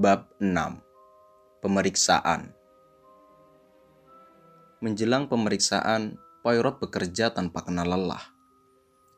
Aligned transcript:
Bab 0.00 0.32
6 0.40 0.80
Pemeriksaan 1.60 2.56
Menjelang 4.80 5.28
pemeriksaan, 5.28 6.16
Poirot 6.40 6.80
bekerja 6.80 7.36
tanpa 7.36 7.60
kenal 7.68 7.84
lelah. 7.84 8.32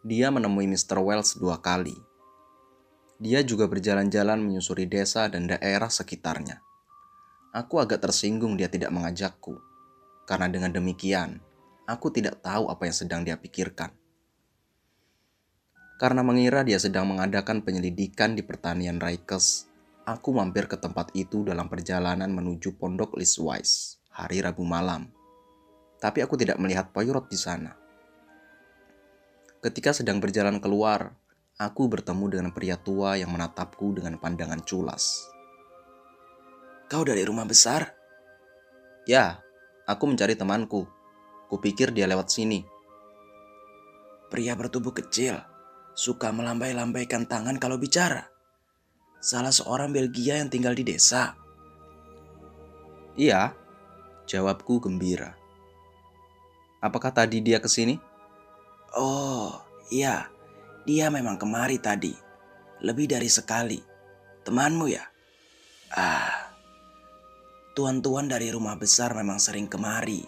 Dia 0.02 0.34
menemui 0.34 0.66
Mr. 0.66 0.98
Wells 0.98 1.38
dua 1.38 1.62
kali. 1.62 1.94
Dia 3.22 3.46
juga 3.46 3.70
berjalan-jalan 3.70 4.42
menyusuri 4.42 4.90
desa 4.90 5.30
dan 5.30 5.46
daerah 5.46 5.86
sekitarnya. 5.86 6.58
Aku 7.54 7.78
agak 7.78 8.02
tersinggung 8.02 8.58
dia 8.58 8.66
tidak 8.66 8.90
mengajakku, 8.90 9.62
karena 10.26 10.50
dengan 10.50 10.74
demikian, 10.74 11.38
aku 11.86 12.10
tidak 12.10 12.42
tahu 12.42 12.66
apa 12.66 12.90
yang 12.90 12.96
sedang 12.98 13.20
dia 13.22 13.38
pikirkan. 13.38 13.94
Karena 16.02 16.26
mengira 16.26 16.66
dia 16.66 16.82
sedang 16.82 17.06
mengadakan 17.06 17.62
penyelidikan 17.62 18.34
di 18.34 18.42
pertanian 18.42 18.98
Rikers, 18.98 19.70
aku 20.02 20.34
mampir 20.34 20.66
ke 20.66 20.74
tempat 20.74 21.14
itu 21.14 21.46
dalam 21.46 21.70
perjalanan 21.70 22.30
menuju 22.30 22.74
Pondok 22.74 23.14
Liswise 23.14 24.02
hari 24.10 24.42
Rabu 24.42 24.66
malam. 24.66 25.08
Tapi 26.02 26.18
aku 26.18 26.34
tidak 26.34 26.58
melihat 26.58 26.90
Poirot 26.90 27.30
di 27.30 27.38
sana. 27.38 27.70
Ketika 29.62 29.94
sedang 29.94 30.18
berjalan 30.18 30.58
keluar, 30.58 31.14
aku 31.54 31.86
bertemu 31.86 32.26
dengan 32.34 32.50
pria 32.50 32.74
tua 32.74 33.14
yang 33.14 33.30
menatapku 33.30 33.94
dengan 33.94 34.18
pandangan 34.18 34.58
culas. 34.66 35.30
Kau 36.90 37.06
dari 37.06 37.22
rumah 37.22 37.46
besar? 37.46 37.94
Ya, 39.06 39.38
aku 39.86 40.10
mencari 40.10 40.34
temanku. 40.34 40.90
Kupikir 41.46 41.94
dia 41.94 42.10
lewat 42.10 42.34
sini. 42.34 42.66
Pria 44.26 44.58
bertubuh 44.58 44.90
kecil, 44.90 45.38
suka 45.94 46.34
melambai-lambaikan 46.34 47.30
tangan 47.30 47.62
kalau 47.62 47.78
bicara. 47.78 48.31
Salah 49.22 49.54
seorang 49.54 49.94
Belgia 49.94 50.42
yang 50.42 50.50
tinggal 50.50 50.74
di 50.74 50.82
desa. 50.82 51.38
Iya, 53.14 53.54
jawabku 54.26 54.82
gembira. 54.82 55.38
Apakah 56.82 57.14
tadi 57.14 57.38
dia 57.38 57.62
ke 57.62 57.70
sini? 57.70 57.94
Oh, 58.98 59.62
iya. 59.94 60.26
Dia 60.82 61.06
memang 61.14 61.38
kemari 61.38 61.78
tadi. 61.78 62.10
Lebih 62.82 63.14
dari 63.14 63.30
sekali. 63.30 63.78
Temanmu 64.42 64.90
ya? 64.90 65.06
Ah, 65.94 66.50
tuan-tuan 67.78 68.26
dari 68.26 68.50
rumah 68.50 68.74
besar 68.74 69.14
memang 69.14 69.38
sering 69.38 69.70
kemari. 69.70 70.26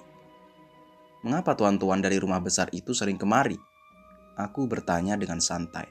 Mengapa 1.27 1.59
tuan-tuan 1.59 1.99
dari 1.99 2.23
rumah 2.23 2.39
besar 2.39 2.71
itu 2.71 2.95
sering 2.95 3.19
kemari? 3.19 3.59
Aku 4.39 4.71
bertanya 4.71 5.19
dengan 5.19 5.43
santai. 5.43 5.91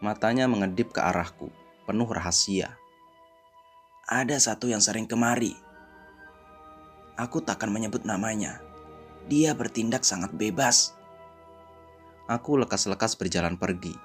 Matanya 0.00 0.48
mengedip 0.48 0.96
ke 0.96 1.02
arahku, 1.04 1.52
penuh 1.84 2.08
rahasia. 2.08 2.80
Ada 4.04 4.40
satu 4.40 4.68
yang 4.68 4.80
sering 4.80 5.08
kemari. 5.08 5.56
Aku 7.14 7.40
takkan 7.40 7.70
menyebut 7.70 8.02
namanya. 8.02 8.60
Dia 9.30 9.56
bertindak 9.56 10.04
sangat 10.04 10.34
bebas. 10.34 10.92
Aku 12.28 12.56
lekas-lekas 12.60 13.16
berjalan 13.16 13.56
pergi. 13.56 13.96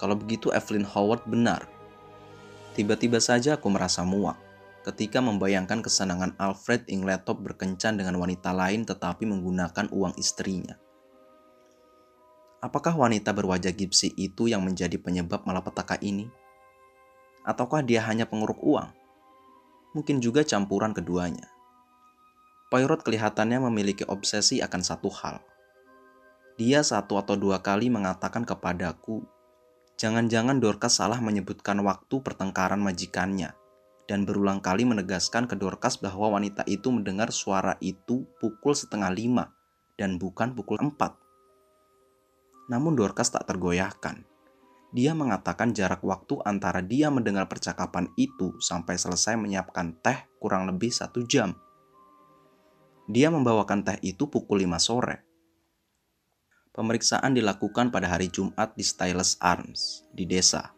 Kalau 0.00 0.18
begitu 0.18 0.50
Evelyn 0.50 0.86
Howard 0.86 1.26
benar. 1.26 1.66
Tiba-tiba 2.74 3.22
saja 3.22 3.54
aku 3.54 3.70
merasa 3.70 4.02
muak 4.02 4.38
ketika 4.84 5.24
membayangkan 5.24 5.80
kesenangan 5.80 6.36
Alfred 6.36 6.84
Ingletop 6.92 7.40
berkencan 7.40 7.96
dengan 7.96 8.20
wanita 8.20 8.52
lain 8.52 8.84
tetapi 8.84 9.24
menggunakan 9.24 9.88
uang 9.88 10.14
istrinya. 10.20 10.76
Apakah 12.60 12.92
wanita 12.96 13.32
berwajah 13.32 13.72
gipsi 13.72 14.12
itu 14.16 14.48
yang 14.48 14.64
menjadi 14.64 14.96
penyebab 15.00 15.44
malapetaka 15.48 16.00
ini? 16.04 16.28
Ataukah 17.44 17.84
dia 17.84 18.00
hanya 18.08 18.24
penguruk 18.24 18.56
uang? 18.64 18.88
Mungkin 19.92 20.24
juga 20.24 20.40
campuran 20.42 20.96
keduanya. 20.96 21.52
Poirot 22.72 23.04
kelihatannya 23.04 23.60
memiliki 23.68 24.02
obsesi 24.08 24.64
akan 24.64 24.80
satu 24.80 25.12
hal. 25.12 25.44
Dia 26.56 26.80
satu 26.80 27.20
atau 27.20 27.36
dua 27.36 27.60
kali 27.60 27.92
mengatakan 27.92 28.48
kepadaku, 28.48 29.22
jangan-jangan 30.00 30.56
Dorcas 30.58 30.98
salah 30.98 31.20
menyebutkan 31.20 31.78
waktu 31.84 32.24
pertengkaran 32.24 32.80
majikannya, 32.80 33.52
dan 34.08 34.24
berulang 34.24 34.64
kali 34.64 34.88
menegaskan 34.88 35.44
ke 35.44 35.54
Dorcas 35.54 36.00
bahwa 36.00 36.34
wanita 36.34 36.64
itu 36.64 36.88
mendengar 36.88 37.28
suara 37.30 37.76
itu 37.84 38.26
pukul 38.40 38.72
setengah 38.72 39.12
lima 39.12 39.52
dan 40.00 40.16
bukan 40.16 40.56
pukul 40.56 40.80
empat. 40.80 41.14
Namun 42.72 42.96
Dorcas 42.96 43.28
tak 43.28 43.44
tergoyahkan. 43.46 44.33
Dia 44.94 45.10
mengatakan 45.10 45.74
jarak 45.74 46.06
waktu 46.06 46.38
antara 46.46 46.78
dia 46.78 47.10
mendengar 47.10 47.50
percakapan 47.50 48.06
itu 48.14 48.54
sampai 48.62 48.94
selesai 48.94 49.34
menyiapkan 49.34 49.98
teh 49.98 50.30
kurang 50.38 50.70
lebih 50.70 50.94
satu 50.94 51.26
jam. 51.26 51.58
Dia 53.10 53.28
membawakan 53.34 53.82
teh 53.82 53.98
itu 54.06 54.30
pukul 54.30 54.62
5 54.62 54.78
sore. 54.78 55.26
Pemeriksaan 56.70 57.34
dilakukan 57.34 57.90
pada 57.90 58.14
hari 58.14 58.30
Jumat 58.30 58.78
di 58.78 58.86
Stylus 58.86 59.34
Arms, 59.42 60.06
di 60.14 60.30
desa. 60.30 60.70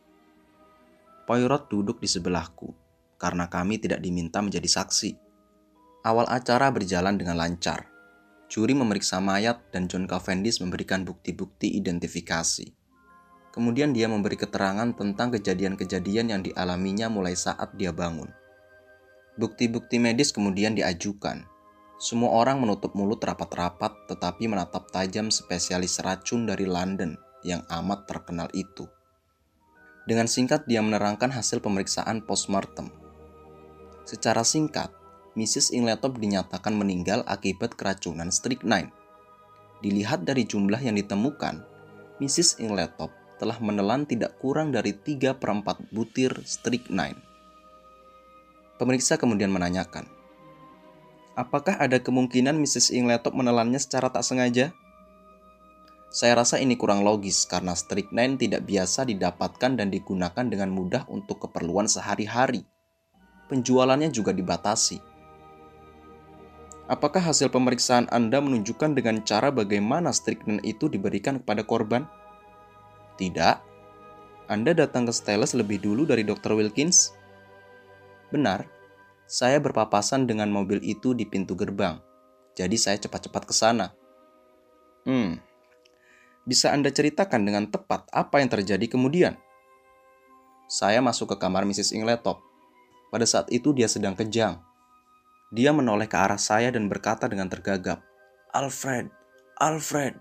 Poirot 1.28 1.68
duduk 1.68 2.00
di 2.00 2.08
sebelahku, 2.08 2.72
karena 3.20 3.52
kami 3.52 3.76
tidak 3.76 4.00
diminta 4.00 4.40
menjadi 4.40 4.80
saksi. 4.80 5.12
Awal 6.08 6.28
acara 6.32 6.72
berjalan 6.72 7.20
dengan 7.20 7.36
lancar 7.36 7.96
Juri 8.46 8.78
memeriksa 8.78 9.18
mayat 9.18 9.58
dan 9.74 9.90
John 9.90 10.06
Cavendish 10.06 10.62
memberikan 10.62 11.02
bukti-bukti 11.02 11.66
identifikasi. 11.74 12.75
Kemudian 13.56 13.96
dia 13.96 14.04
memberi 14.04 14.36
keterangan 14.36 14.92
tentang 14.92 15.32
kejadian-kejadian 15.32 16.28
yang 16.28 16.44
dialaminya 16.44 17.08
mulai 17.08 17.32
saat 17.32 17.72
dia 17.72 17.88
bangun. 17.88 18.28
Bukti-bukti 19.40 19.96
medis 19.96 20.28
kemudian 20.28 20.76
diajukan. 20.76 21.48
Semua 21.96 22.36
orang 22.36 22.60
menutup 22.60 22.92
mulut 22.92 23.24
rapat-rapat 23.24 24.12
tetapi 24.12 24.44
menatap 24.44 24.92
tajam 24.92 25.32
spesialis 25.32 25.96
racun 26.04 26.44
dari 26.44 26.68
London 26.68 27.16
yang 27.40 27.64
amat 27.72 28.04
terkenal 28.04 28.52
itu. 28.52 28.84
Dengan 30.04 30.28
singkat 30.28 30.68
dia 30.68 30.84
menerangkan 30.84 31.32
hasil 31.32 31.64
pemeriksaan 31.64 32.28
postmortem. 32.28 32.92
Secara 34.04 34.44
singkat, 34.44 34.92
Mrs. 35.32 35.72
Ingletop 35.72 36.20
dinyatakan 36.20 36.76
meninggal 36.76 37.24
akibat 37.24 37.72
keracunan 37.72 38.28
strychnine. 38.28 38.92
Dilihat 39.80 40.28
dari 40.28 40.44
jumlah 40.44 40.78
yang 40.78 41.00
ditemukan, 41.00 41.64
Mrs. 42.20 42.60
Ingletop 42.60 43.25
telah 43.36 43.56
menelan 43.60 44.08
tidak 44.08 44.36
kurang 44.40 44.72
dari 44.72 44.96
3 44.96 45.36
per 45.36 45.48
4 45.52 45.92
butir 45.92 46.32
strychnine. 46.44 47.20
Pemeriksa 48.76 49.16
kemudian 49.16 49.48
menanyakan, 49.48 50.04
apakah 51.36 51.80
ada 51.80 51.96
kemungkinan 52.00 52.56
Mrs. 52.60 52.92
Ingletop 52.92 53.32
menelannya 53.32 53.80
secara 53.80 54.12
tak 54.12 54.24
sengaja? 54.24 54.76
Saya 56.12 56.38
rasa 56.40 56.60
ini 56.60 56.80
kurang 56.80 57.04
logis 57.04 57.44
karena 57.44 57.76
strychnine 57.76 58.40
tidak 58.40 58.64
biasa 58.64 59.04
didapatkan 59.04 59.76
dan 59.76 59.88
digunakan 59.92 60.44
dengan 60.48 60.72
mudah 60.72 61.04
untuk 61.12 61.44
keperluan 61.48 61.88
sehari-hari. 61.88 62.64
Penjualannya 63.52 64.08
juga 64.10 64.32
dibatasi 64.32 65.16
Apakah 66.86 67.18
hasil 67.18 67.50
pemeriksaan 67.50 68.06
Anda 68.14 68.38
menunjukkan 68.38 68.94
dengan 68.94 69.18
cara 69.26 69.50
bagaimana 69.50 70.14
strychnine 70.14 70.62
itu 70.62 70.86
diberikan 70.86 71.42
kepada 71.42 71.66
korban? 71.66 72.06
Tidak. 73.16 73.56
Anda 74.46 74.72
datang 74.76 75.08
ke 75.08 75.12
Stylus 75.12 75.56
lebih 75.58 75.82
dulu 75.82 76.06
dari 76.06 76.22
Dr. 76.22 76.54
Wilkins? 76.54 77.16
Benar. 78.30 78.68
Saya 79.26 79.58
berpapasan 79.58 80.30
dengan 80.30 80.52
mobil 80.54 80.78
itu 80.86 81.16
di 81.16 81.26
pintu 81.26 81.58
gerbang. 81.58 81.98
Jadi 82.54 82.78
saya 82.78 82.96
cepat-cepat 83.00 83.42
ke 83.42 83.54
sana. 83.56 83.90
Hmm. 85.02 85.42
Bisa 86.46 86.70
Anda 86.70 86.94
ceritakan 86.94 87.42
dengan 87.42 87.66
tepat 87.66 88.06
apa 88.14 88.38
yang 88.38 88.48
terjadi 88.48 88.86
kemudian? 88.86 89.34
Saya 90.70 91.02
masuk 91.02 91.34
ke 91.34 91.36
kamar 91.42 91.66
Mrs. 91.66 91.90
Ingletop. 91.90 92.38
Pada 93.10 93.26
saat 93.26 93.50
itu 93.50 93.74
dia 93.74 93.90
sedang 93.90 94.14
kejang 94.14 94.62
dia 95.54 95.70
menoleh 95.70 96.10
ke 96.10 96.18
arah 96.18 96.40
saya 96.40 96.74
dan 96.74 96.90
berkata 96.90 97.30
dengan 97.30 97.46
tergagap, 97.46 98.02
Alfred, 98.50 99.06
Alfred. 99.62 100.18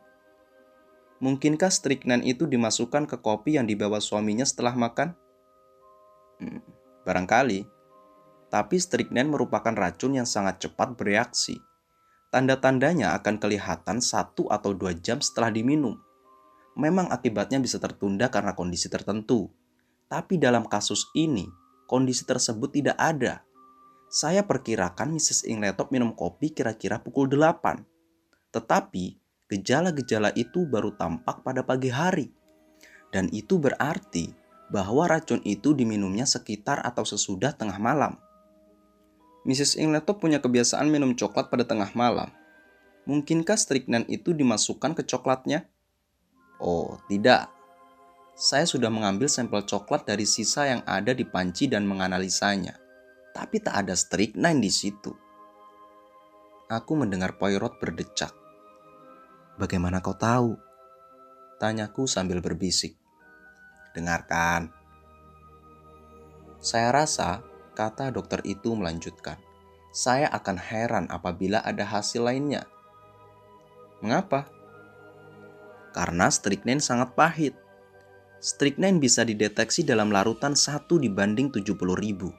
Mungkinkah 1.23 1.71
strychnine 1.71 2.23
itu 2.27 2.43
dimasukkan 2.43 3.07
ke 3.07 3.17
kopi 3.23 3.55
yang 3.55 3.67
dibawa 3.67 4.03
suaminya 4.03 4.43
setelah 4.43 4.75
makan? 4.75 5.15
Hmm, 6.39 6.59
barangkali. 7.07 7.63
Tapi 8.51 8.75
strychnine 8.79 9.31
merupakan 9.31 9.71
racun 9.71 10.19
yang 10.19 10.27
sangat 10.27 10.67
cepat 10.67 10.95
bereaksi. 10.99 11.55
Tanda-tandanya 12.31 13.15
akan 13.15 13.39
kelihatan 13.39 14.03
satu 14.03 14.51
atau 14.51 14.75
dua 14.75 14.91
jam 14.91 15.23
setelah 15.23 15.51
diminum. 15.51 15.95
Memang 16.75 17.07
akibatnya 17.07 17.63
bisa 17.63 17.79
tertunda 17.79 18.27
karena 18.27 18.51
kondisi 18.51 18.91
tertentu. 18.91 19.47
Tapi 20.11 20.35
dalam 20.35 20.67
kasus 20.67 21.07
ini, 21.15 21.47
kondisi 21.87 22.27
tersebut 22.27 22.75
tidak 22.75 22.99
ada 22.99 23.45
saya 24.15 24.47
perkirakan 24.47 25.11
Mrs. 25.11 25.43
Ingletop 25.43 25.91
minum 25.91 26.15
kopi 26.15 26.55
kira-kira 26.55 27.03
pukul 27.03 27.27
8. 27.27 27.83
Tetapi 28.53 29.05
gejala-gejala 29.51 30.33
itu 30.33 30.65
baru 30.65 30.93
tampak 30.97 31.45
pada 31.45 31.61
pagi 31.61 31.93
hari. 31.93 32.29
Dan 33.13 33.29
itu 33.31 33.61
berarti 33.61 34.33
bahwa 34.69 35.05
racun 35.05 35.39
itu 35.45 35.77
diminumnya 35.77 36.25
sekitar 36.25 36.81
atau 36.81 37.05
sesudah 37.05 37.53
tengah 37.53 37.77
malam. 37.77 38.17
Mrs. 39.45 39.77
Ingletop 39.77 40.17
punya 40.25 40.41
kebiasaan 40.41 40.89
minum 40.89 41.13
coklat 41.13 41.53
pada 41.53 41.61
tengah 41.69 41.93
malam. 41.93 42.33
Mungkinkah 43.05 43.53
strychnine 43.53 44.09
itu 44.09 44.33
dimasukkan 44.33 44.97
ke 44.97 45.05
coklatnya? 45.05 45.69
Oh, 46.57 46.97
tidak. 47.05 47.53
Saya 48.33 48.65
sudah 48.65 48.89
mengambil 48.89 49.29
sampel 49.29 49.61
coklat 49.63 50.09
dari 50.09 50.25
sisa 50.25 50.65
yang 50.65 50.81
ada 50.89 51.13
di 51.13 51.23
panci 51.23 51.69
dan 51.69 51.85
menganalisanya. 51.85 52.73
Tapi 53.37 53.61
tak 53.61 53.85
ada 53.85 53.93
strychnine 53.93 54.57
di 54.57 54.73
situ. 54.73 55.13
Aku 56.65 56.97
mendengar 56.97 57.37
Poirot 57.37 57.77
berdecak. 57.77 58.44
Bagaimana 59.55 60.03
kau 60.03 60.15
tahu? 60.15 60.59
Tanyaku 61.57 62.05
sambil 62.05 62.43
berbisik. 62.43 62.95
Dengarkan. 63.95 64.71
Saya 66.59 66.91
rasa, 66.91 67.39
kata 67.77 68.11
dokter 68.11 68.43
itu 68.43 68.75
melanjutkan, 68.75 69.39
saya 69.95 70.27
akan 70.33 70.57
heran 70.59 71.05
apabila 71.07 71.63
ada 71.63 71.87
hasil 71.87 72.25
lainnya. 72.25 72.67
Mengapa? 74.03 74.51
Karena 75.95 76.27
strychnine 76.27 76.83
sangat 76.83 77.15
pahit 77.15 77.55
strychnine 78.45 79.01
bisa 79.01 79.25
dideteksi 79.25 79.81
dalam 79.81 80.13
larutan 80.13 80.53
1 80.53 80.85
dibanding 80.85 81.49
70 81.49 81.73
ribu. 81.97 82.29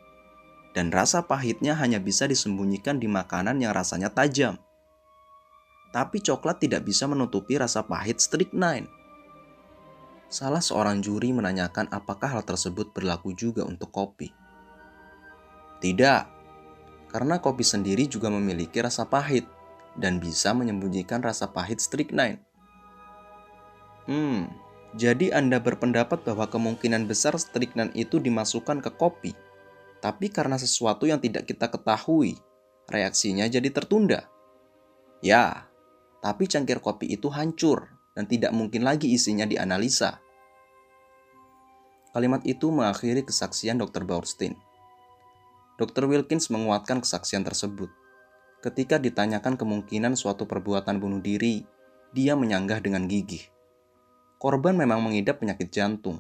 Dan 0.71 0.95
rasa 0.95 1.27
pahitnya 1.27 1.75
hanya 1.75 1.99
bisa 1.99 2.31
disembunyikan 2.31 3.03
di 3.03 3.11
makanan 3.11 3.59
yang 3.59 3.75
rasanya 3.75 4.15
tajam. 4.15 4.55
Tapi 5.97 6.21
coklat 6.21 6.61
tidak 6.61 6.85
bisa 6.85 7.09
menutupi 7.09 7.57
rasa 7.57 7.81
pahit 7.81 8.21
strychnine. 8.21 8.85
Salah 10.29 10.61
seorang 10.61 11.01
juri 11.01 11.33
menanyakan 11.33 11.89
apakah 11.89 12.37
hal 12.37 12.45
tersebut 12.45 12.93
berlaku 12.93 13.33
juga 13.33 13.65
untuk 13.65 13.89
kopi. 13.89 14.29
Tidak, 15.81 16.23
karena 17.09 17.41
kopi 17.41 17.65
sendiri 17.65 18.05
juga 18.05 18.29
memiliki 18.29 18.77
rasa 18.85 19.09
pahit 19.09 19.49
dan 19.97 20.21
bisa 20.21 20.53
menyembunyikan 20.53 21.25
rasa 21.25 21.49
pahit 21.49 21.81
strychnine. 21.81 22.45
Hmm, 24.05 24.53
jadi 25.01 25.33
Anda 25.33 25.65
berpendapat 25.65 26.29
bahwa 26.29 26.45
kemungkinan 26.45 27.09
besar 27.09 27.41
strychnine 27.41 27.91
itu 27.97 28.21
dimasukkan 28.21 28.85
ke 28.85 28.91
kopi, 29.01 29.33
tapi 30.05 30.29
karena 30.29 30.61
sesuatu 30.61 31.09
yang 31.09 31.25
tidak 31.25 31.49
kita 31.49 31.73
ketahui, 31.73 32.37
reaksinya 32.93 33.49
jadi 33.49 33.73
tertunda. 33.73 34.29
Ya, 35.25 35.66
tapi 36.27 36.51
cangkir 36.51 36.83
kopi 36.83 37.15
itu 37.15 37.31
hancur 37.31 37.87
dan 38.19 38.27
tidak 38.27 38.51
mungkin 38.51 38.83
lagi 38.83 39.15
isinya 39.15 39.47
dianalisa. 39.47 40.19
Kalimat 42.11 42.43
itu 42.43 42.67
mengakhiri 42.67 43.23
kesaksian 43.23 43.79
Dr. 43.79 44.03
Bauerstein. 44.03 44.59
Dr. 45.79 46.11
Wilkins 46.11 46.51
menguatkan 46.51 46.99
kesaksian 46.99 47.47
tersebut. 47.47 47.95
Ketika 48.59 48.99
ditanyakan 48.99 49.55
kemungkinan 49.55 50.19
suatu 50.19 50.51
perbuatan 50.51 50.99
bunuh 50.99 51.23
diri, 51.23 51.63
dia 52.11 52.35
menyanggah 52.35 52.83
dengan 52.83 53.07
gigih. 53.07 53.47
Korban 54.43 54.75
memang 54.75 55.07
mengidap 55.07 55.39
penyakit 55.39 55.71
jantung, 55.71 56.19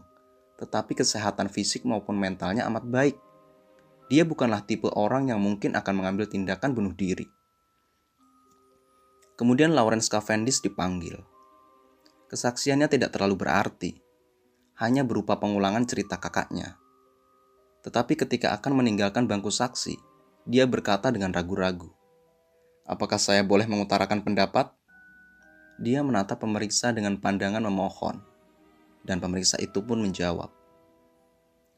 tetapi 0.55 0.95
kesehatan 0.95 1.51
fisik 1.51 1.83
maupun 1.83 2.15
mentalnya 2.15 2.63
amat 2.71 2.87
baik. 2.87 3.17
Dia 4.07 4.23
bukanlah 4.23 4.63
tipe 4.63 4.87
orang 4.95 5.35
yang 5.35 5.43
mungkin 5.43 5.75
akan 5.75 5.95
mengambil 5.99 6.31
tindakan 6.31 6.79
bunuh 6.79 6.95
diri. 6.95 7.27
Kemudian 9.37 9.77
Lawrence 9.77 10.09
Cavendish 10.09 10.65
dipanggil. 10.65 11.21
Kesaksiannya 12.33 12.89
tidak 12.89 13.13
terlalu 13.13 13.37
berarti, 13.37 13.93
hanya 14.81 15.05
berupa 15.05 15.37
pengulangan 15.37 15.85
cerita 15.85 16.17
kakaknya. 16.17 16.81
Tetapi 17.85 18.17
ketika 18.17 18.57
akan 18.57 18.81
meninggalkan 18.81 19.29
bangku 19.29 19.53
saksi, 19.53 20.01
dia 20.49 20.65
berkata 20.65 21.13
dengan 21.13 21.37
ragu-ragu, 21.37 21.93
"Apakah 22.89 23.21
saya 23.21 23.45
boleh 23.45 23.69
mengutarakan 23.69 24.25
pendapat?" 24.25 24.73
Dia 25.77 26.01
menatap 26.01 26.41
pemeriksa 26.41 26.97
dengan 26.97 27.21
pandangan 27.21 27.61
memohon, 27.61 28.25
dan 29.05 29.21
pemeriksa 29.21 29.61
itu 29.61 29.85
pun 29.85 30.01
menjawab, 30.01 30.49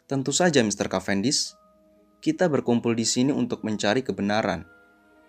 "Tentu 0.06 0.30
saja, 0.30 0.62
Mr. 0.62 0.86
Cavendish, 0.86 1.58
kita 2.22 2.46
berkumpul 2.46 2.94
di 2.94 3.02
sini 3.02 3.34
untuk 3.34 3.66
mencari 3.66 4.06
kebenaran, 4.06 4.77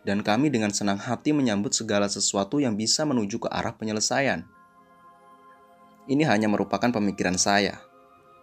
dan 0.07 0.23
kami 0.23 0.51
dengan 0.51 0.71
senang 0.71 0.99
hati 0.99 1.35
menyambut 1.35 1.75
segala 1.75 2.07
sesuatu 2.07 2.59
yang 2.59 2.75
bisa 2.79 3.03
menuju 3.03 3.41
ke 3.43 3.49
arah 3.51 3.75
penyelesaian." 3.75 4.45
Ini 6.09 6.25
hanya 6.25 6.49
merupakan 6.49 6.89
pemikiran 6.89 7.37
saya, 7.37 7.81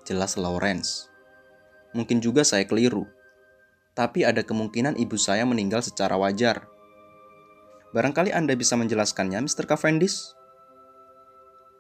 jelas 0.06 0.38
Lawrence. 0.38 1.10
Mungkin 1.96 2.22
juga 2.22 2.46
saya 2.46 2.62
keliru, 2.62 3.08
tapi 3.96 4.22
ada 4.22 4.46
kemungkinan 4.46 4.94
ibu 5.00 5.18
saya 5.18 5.42
meninggal 5.42 5.82
secara 5.82 6.14
wajar 6.14 6.76
Barangkali 7.96 8.28
Anda 8.28 8.52
bisa 8.52 8.76
menjelaskannya, 8.76 9.40
Mr. 9.40 9.64
Cavendish? 9.64 10.36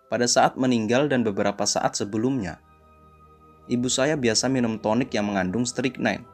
Pada 0.08 0.24
saat 0.24 0.56
meninggal 0.56 1.12
dan 1.12 1.20
beberapa 1.20 1.68
saat 1.68 1.92
sebelumnya, 1.92 2.56
ibu 3.68 3.84
saya 3.92 4.16
biasa 4.16 4.48
minum 4.48 4.80
tonik 4.80 5.12
yang 5.12 5.28
mengandung 5.28 5.68
strychnine. 5.68 6.24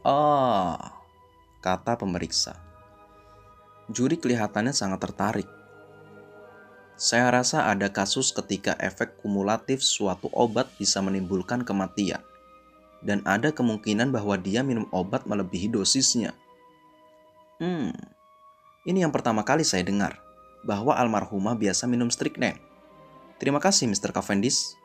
Ah, 0.00 1.01
kata 1.62 1.94
pemeriksa. 1.94 2.58
Juri 3.86 4.18
kelihatannya 4.18 4.74
sangat 4.74 4.98
tertarik. 4.98 5.48
Saya 6.98 7.30
rasa 7.30 7.70
ada 7.70 7.90
kasus 7.90 8.34
ketika 8.34 8.74
efek 8.82 9.22
kumulatif 9.22 9.80
suatu 9.82 10.26
obat 10.34 10.70
bisa 10.76 10.98
menimbulkan 10.98 11.62
kematian. 11.62 12.20
Dan 13.02 13.22
ada 13.26 13.50
kemungkinan 13.50 14.14
bahwa 14.14 14.38
dia 14.38 14.62
minum 14.62 14.86
obat 14.94 15.26
melebihi 15.26 15.70
dosisnya. 15.70 16.34
Hmm, 17.58 17.90
ini 18.86 19.02
yang 19.02 19.10
pertama 19.10 19.42
kali 19.42 19.66
saya 19.66 19.82
dengar, 19.82 20.22
bahwa 20.62 20.94
almarhumah 20.94 21.58
biasa 21.58 21.90
minum 21.90 22.10
strychnine. 22.10 22.58
Terima 23.42 23.58
kasih 23.58 23.90
Mr. 23.90 24.14
Cavendish. 24.14 24.78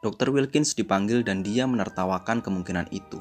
Dr. 0.00 0.32
Wilkins 0.32 0.72
dipanggil 0.72 1.20
dan 1.20 1.44
dia 1.44 1.68
menertawakan 1.68 2.40
kemungkinan 2.40 2.88
itu. 2.92 3.20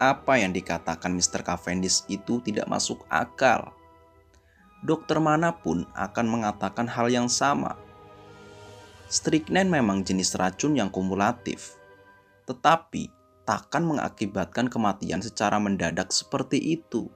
Apa 0.00 0.40
yang 0.40 0.52
dikatakan 0.54 1.12
Mr. 1.12 1.44
Cavendish 1.44 2.06
itu 2.06 2.38
tidak 2.44 2.68
masuk 2.68 3.02
akal. 3.10 3.72
Dokter 4.84 5.18
mana 5.20 5.52
pun 5.52 5.88
akan 5.96 6.26
mengatakan 6.28 6.86
hal 6.86 7.10
yang 7.10 7.26
sama. 7.26 7.78
Strychnine 9.08 9.68
memang 9.68 10.04
jenis 10.04 10.36
racun 10.36 10.76
yang 10.76 10.88
kumulatif, 10.88 11.76
tetapi 12.48 13.12
takkan 13.44 13.84
mengakibatkan 13.84 14.70
kematian 14.72 15.20
secara 15.20 15.60
mendadak 15.60 16.08
seperti 16.10 16.80
itu 16.80 17.12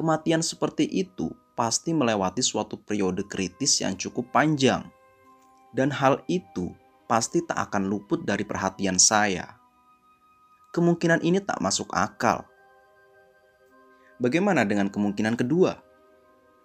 kematian 0.00 0.40
seperti 0.40 0.88
itu 0.88 1.28
pasti 1.52 1.92
melewati 1.92 2.40
suatu 2.40 2.80
periode 2.80 3.28
kritis 3.28 3.84
yang 3.84 3.92
cukup 4.00 4.32
panjang. 4.32 4.88
Dan 5.76 5.92
hal 5.92 6.24
itu 6.24 6.72
pasti 7.04 7.44
tak 7.44 7.68
akan 7.68 7.92
luput 7.92 8.24
dari 8.24 8.48
perhatian 8.48 8.96
saya. 8.96 9.59
Kemungkinan 10.70 11.26
ini 11.26 11.42
tak 11.42 11.58
masuk 11.58 11.90
akal. 11.90 12.46
Bagaimana 14.22 14.62
dengan 14.62 14.86
kemungkinan 14.86 15.34
kedua? 15.34 15.82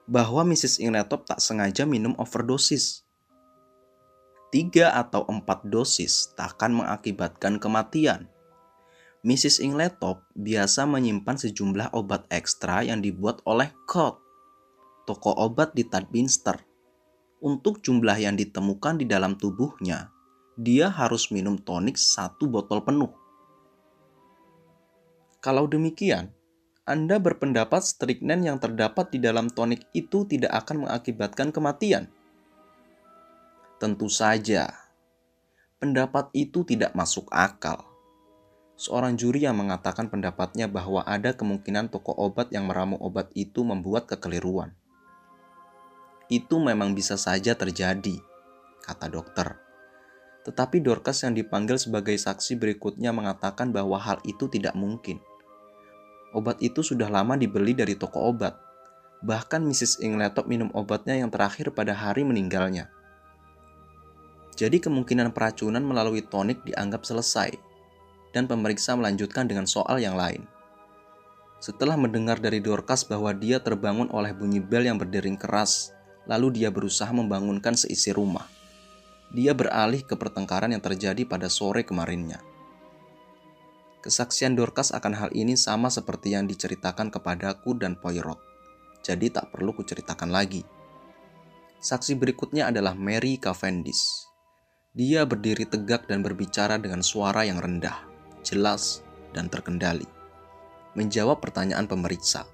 Bahwa 0.06 0.46
Mrs. 0.46 0.78
Ingletop 0.78 1.26
tak 1.26 1.42
sengaja 1.42 1.90
minum 1.90 2.14
overdosis. 2.22 3.02
Tiga 4.54 4.94
atau 4.94 5.26
empat 5.26 5.66
dosis 5.66 6.30
tak 6.38 6.56
akan 6.56 6.86
mengakibatkan 6.86 7.58
kematian 7.58 8.30
Mrs. 9.26 9.58
Ingletop 9.58 10.22
biasa 10.38 10.86
menyimpan 10.86 11.34
sejumlah 11.34 11.98
obat 11.98 12.30
ekstra 12.30 12.86
yang 12.86 13.02
dibuat 13.02 13.42
oleh 13.50 13.74
Cott, 13.90 14.22
toko 15.10 15.34
obat 15.34 15.74
di 15.74 15.82
Tadminster. 15.82 16.62
Untuk 17.42 17.82
jumlah 17.82 18.22
yang 18.22 18.38
ditemukan 18.38 19.02
di 19.02 19.10
dalam 19.10 19.34
tubuhnya, 19.34 20.14
dia 20.54 20.94
harus 20.94 21.34
minum 21.34 21.58
tonik 21.58 21.98
satu 21.98 22.46
botol 22.46 22.86
penuh. 22.86 23.10
Kalau 25.46 25.70
demikian, 25.70 26.34
Anda 26.90 27.22
berpendapat 27.22 27.86
strychnine 27.86 28.50
yang 28.50 28.58
terdapat 28.58 29.14
di 29.14 29.22
dalam 29.22 29.46
tonik 29.46 29.86
itu 29.94 30.25
tidak 30.25 30.66
akan 30.66 30.90
mengakibatkan 30.90 31.54
kematian? 31.54 32.10
Tentu 33.78 34.10
saja, 34.10 34.74
pendapat 35.78 36.34
itu 36.34 36.66
tidak 36.66 36.98
masuk 36.98 37.30
akal 37.30 37.86
seorang 38.75 39.16
juri 39.16 39.48
yang 39.48 39.56
mengatakan 39.56 40.12
pendapatnya 40.12 40.68
bahwa 40.68 41.02
ada 41.08 41.32
kemungkinan 41.32 41.88
toko 41.88 42.12
obat 42.12 42.52
yang 42.52 42.68
meramu 42.68 43.00
obat 43.00 43.32
itu 43.34 43.64
membuat 43.64 44.06
kekeliruan. 44.06 44.75
Itu 46.28 46.60
memang 46.60 46.92
bisa 46.98 47.16
saja 47.16 47.56
terjadi, 47.56 48.20
kata 48.84 49.08
dokter. 49.08 49.62
Tetapi 50.46 50.78
Dorcas 50.84 51.25
yang 51.25 51.34
dipanggil 51.34 51.82
sebagai 51.82 52.14
saksi 52.14 52.60
berikutnya 52.62 53.10
mengatakan 53.10 53.74
bahwa 53.74 53.98
hal 53.98 54.22
itu 54.28 54.46
tidak 54.46 54.78
mungkin. 54.78 55.18
Obat 56.36 56.60
itu 56.60 56.84
sudah 56.84 57.08
lama 57.08 57.39
dibeli 57.39 57.72
dari 57.72 57.96
toko 57.96 58.27
obat. 58.27 58.60
Bahkan 59.24 59.63
Mrs. 59.63 60.04
Ingletop 60.04 60.51
minum 60.51 60.68
obatnya 60.75 61.15
yang 61.15 61.32
terakhir 61.32 61.72
pada 61.72 61.96
hari 61.96 62.27
meninggalnya. 62.27 62.92
Jadi 64.60 64.84
kemungkinan 64.84 65.32
peracunan 65.32 65.80
melalui 65.80 66.20
tonik 66.20 66.60
dianggap 66.68 67.08
selesai, 67.08 67.56
dan 68.36 68.51
pemeriksa 68.51 69.00
melanjutkan 69.00 69.48
dengan 69.48 69.63
soal 69.63 70.00
yang 70.04 70.20
lain. 70.20 70.44
Setelah 71.63 71.96
mendengar 71.96 72.39
dari 72.44 72.60
Dorcas 72.60 73.08
bahwa 73.08 73.32
dia 73.32 73.63
terbangun 73.63 74.12
oleh 74.12 74.36
bunyi 74.36 74.60
bel 74.60 74.88
yang 74.92 75.00
berdering 75.00 75.39
keras, 75.39 75.96
lalu 76.27 76.62
dia 76.62 76.68
berusaha 76.68 77.10
membangunkan 77.15 77.80
seisi 77.80 78.12
rumah. 78.12 78.44
Dia 79.32 79.56
beralih 79.56 80.04
ke 80.04 80.20
pertengkaran 80.20 80.75
yang 80.75 80.84
terjadi 80.84 81.24
pada 81.24 81.48
sore 81.48 81.88
kemarinnya. 81.88 82.55
Kesaksian 84.06 84.54
Dorcas 84.54 84.94
akan 84.94 85.18
hal 85.18 85.30
ini 85.34 85.58
sama 85.58 85.90
seperti 85.90 86.38
yang 86.38 86.46
diceritakan 86.46 87.10
kepadaku 87.10 87.74
dan 87.74 87.98
Poirot, 87.98 88.38
jadi 89.02 89.34
tak 89.34 89.50
perlu 89.50 89.74
kuceritakan 89.74 90.30
lagi. 90.30 90.62
Saksi 91.82 92.14
berikutnya 92.14 92.70
adalah 92.70 92.94
Mary 92.94 93.42
Cavendish. 93.42 94.30
Dia 94.94 95.26
berdiri 95.26 95.66
tegak 95.66 96.06
dan 96.06 96.22
berbicara 96.22 96.78
dengan 96.78 97.02
suara 97.02 97.50
yang 97.50 97.58
rendah, 97.58 98.06
jelas, 98.46 99.02
dan 99.34 99.50
terkendali. 99.50 100.06
Menjawab 100.94 101.42
pertanyaan 101.42 101.90
pemeriksa. 101.90 102.46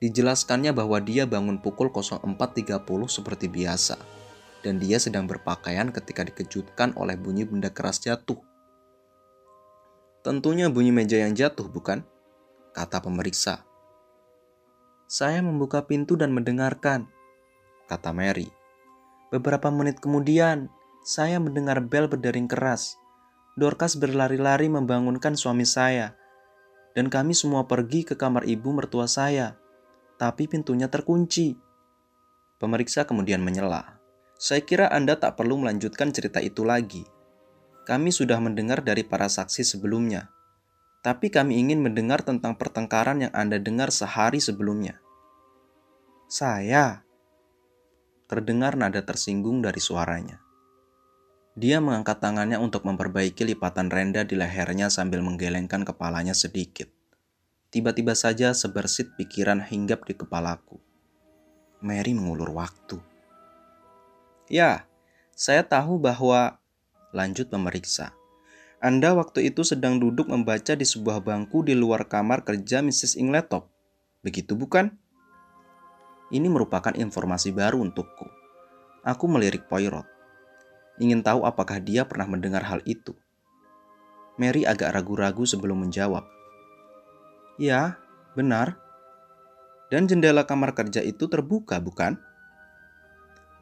Dijelaskannya 0.00 0.72
bahwa 0.72 0.96
dia 1.04 1.28
bangun 1.28 1.60
pukul 1.60 1.92
04.30 1.92 2.80
seperti 3.12 3.52
biasa, 3.52 4.00
dan 4.64 4.80
dia 4.80 4.96
sedang 4.96 5.28
berpakaian 5.28 5.92
ketika 5.92 6.24
dikejutkan 6.24 6.96
oleh 6.96 7.20
bunyi 7.20 7.44
benda 7.44 7.68
keras 7.68 8.00
jatuh 8.00 8.53
Tentunya 10.24 10.72
bunyi 10.72 10.88
meja 10.88 11.20
yang 11.20 11.36
jatuh, 11.36 11.68
bukan? 11.68 12.00
Kata 12.72 13.04
pemeriksa. 13.04 13.60
Saya 15.04 15.44
membuka 15.44 15.84
pintu 15.84 16.16
dan 16.16 16.32
mendengarkan, 16.32 17.12
kata 17.92 18.16
Mary. 18.16 18.48
Beberapa 19.28 19.68
menit 19.68 20.00
kemudian, 20.00 20.72
saya 21.04 21.36
mendengar 21.36 21.84
bel 21.84 22.08
berdering 22.08 22.48
keras. 22.48 22.96
Dorcas 23.60 24.00
berlari-lari 24.00 24.72
membangunkan 24.72 25.36
suami 25.36 25.68
saya, 25.68 26.16
dan 26.96 27.12
kami 27.12 27.36
semua 27.36 27.68
pergi 27.68 28.08
ke 28.08 28.16
kamar 28.16 28.48
ibu 28.48 28.72
mertua 28.72 29.04
saya. 29.04 29.60
Tapi 30.16 30.48
pintunya 30.48 30.88
terkunci. 30.88 31.52
Pemeriksa 32.56 33.04
kemudian 33.04 33.44
menyela. 33.44 34.00
Saya 34.40 34.64
kira 34.64 34.88
Anda 34.88 35.20
tak 35.20 35.36
perlu 35.36 35.60
melanjutkan 35.60 36.16
cerita 36.16 36.40
itu 36.40 36.64
lagi 36.64 37.04
kami 37.84 38.08
sudah 38.10 38.40
mendengar 38.40 38.80
dari 38.80 39.04
para 39.04 39.28
saksi 39.28 39.60
sebelumnya, 39.60 40.32
tapi 41.04 41.28
kami 41.28 41.60
ingin 41.60 41.84
mendengar 41.84 42.24
tentang 42.24 42.56
pertengkaran 42.56 43.28
yang 43.28 43.32
Anda 43.36 43.60
dengar 43.60 43.92
sehari 43.92 44.40
sebelumnya. 44.40 45.04
Saya 46.32 47.04
terdengar 48.24 48.74
nada 48.80 49.04
tersinggung 49.04 49.60
dari 49.60 49.84
suaranya. 49.84 50.40
Dia 51.54 51.78
mengangkat 51.78 52.18
tangannya 52.18 52.58
untuk 52.58 52.82
memperbaiki 52.88 53.46
lipatan 53.46 53.92
renda 53.92 54.26
di 54.26 54.34
lehernya 54.34 54.90
sambil 54.90 55.22
menggelengkan 55.22 55.86
kepalanya 55.86 56.34
sedikit. 56.34 56.90
Tiba-tiba 57.68 58.16
saja 58.16 58.56
sebersit 58.56 59.14
pikiran 59.14 59.62
hinggap 59.62 60.08
di 60.08 60.18
kepalaku. 60.18 60.80
Mary 61.84 62.16
mengulur 62.16 62.50
waktu. 62.56 62.98
Ya, 64.48 64.88
saya 65.36 65.62
tahu 65.62 66.00
bahwa 66.00 66.58
lanjut 67.14 67.48
memeriksa. 67.54 68.12
Anda 68.82 69.16
waktu 69.16 69.48
itu 69.48 69.64
sedang 69.64 69.96
duduk 69.96 70.28
membaca 70.28 70.76
di 70.76 70.84
sebuah 70.84 71.24
bangku 71.24 71.64
di 71.64 71.72
luar 71.72 72.04
kamar 72.04 72.44
kerja 72.44 72.84
Mrs. 72.84 73.16
Ingletop. 73.16 73.70
Begitu 74.20 74.52
bukan? 74.52 74.92
Ini 76.28 76.50
merupakan 76.50 76.92
informasi 76.92 77.54
baru 77.54 77.80
untukku. 77.80 78.26
Aku 79.06 79.24
melirik 79.30 79.70
Poirot. 79.70 80.04
Ingin 81.00 81.24
tahu 81.24 81.48
apakah 81.48 81.80
dia 81.80 82.04
pernah 82.04 82.28
mendengar 82.28 82.66
hal 82.66 82.84
itu. 82.84 83.16
Mary 84.36 84.66
agak 84.66 84.92
ragu-ragu 84.92 85.46
sebelum 85.46 85.86
menjawab. 85.86 86.26
Ya, 87.56 88.02
benar. 88.34 88.76
Dan 89.88 90.10
jendela 90.10 90.42
kamar 90.42 90.74
kerja 90.74 91.00
itu 91.00 91.30
terbuka, 91.30 91.78
bukan? 91.78 92.18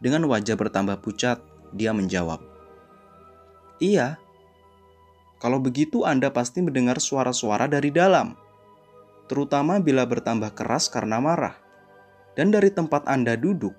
Dengan 0.01 0.25
wajah 0.27 0.57
bertambah 0.57 0.99
pucat, 1.05 1.39
dia 1.77 1.93
menjawab. 1.93 2.52
Iya. 3.83 4.23
Kalau 5.43 5.59
begitu 5.59 6.07
Anda 6.07 6.31
pasti 6.31 6.63
mendengar 6.63 7.03
suara-suara 7.03 7.67
dari 7.67 7.91
dalam, 7.91 8.39
terutama 9.27 9.83
bila 9.83 10.07
bertambah 10.07 10.55
keras 10.55 10.87
karena 10.87 11.19
marah. 11.19 11.59
Dan 12.39 12.55
dari 12.55 12.71
tempat 12.71 13.05
Anda 13.11 13.35
duduk, 13.35 13.75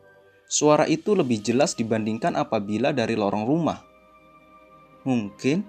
suara 0.52 0.84
itu 0.92 1.16
lebih 1.16 1.40
jelas 1.40 1.72
dibandingkan 1.74 2.36
apabila 2.36 2.92
dari 2.92 3.16
lorong 3.16 3.48
rumah. 3.48 3.80
Mungkin 5.08 5.64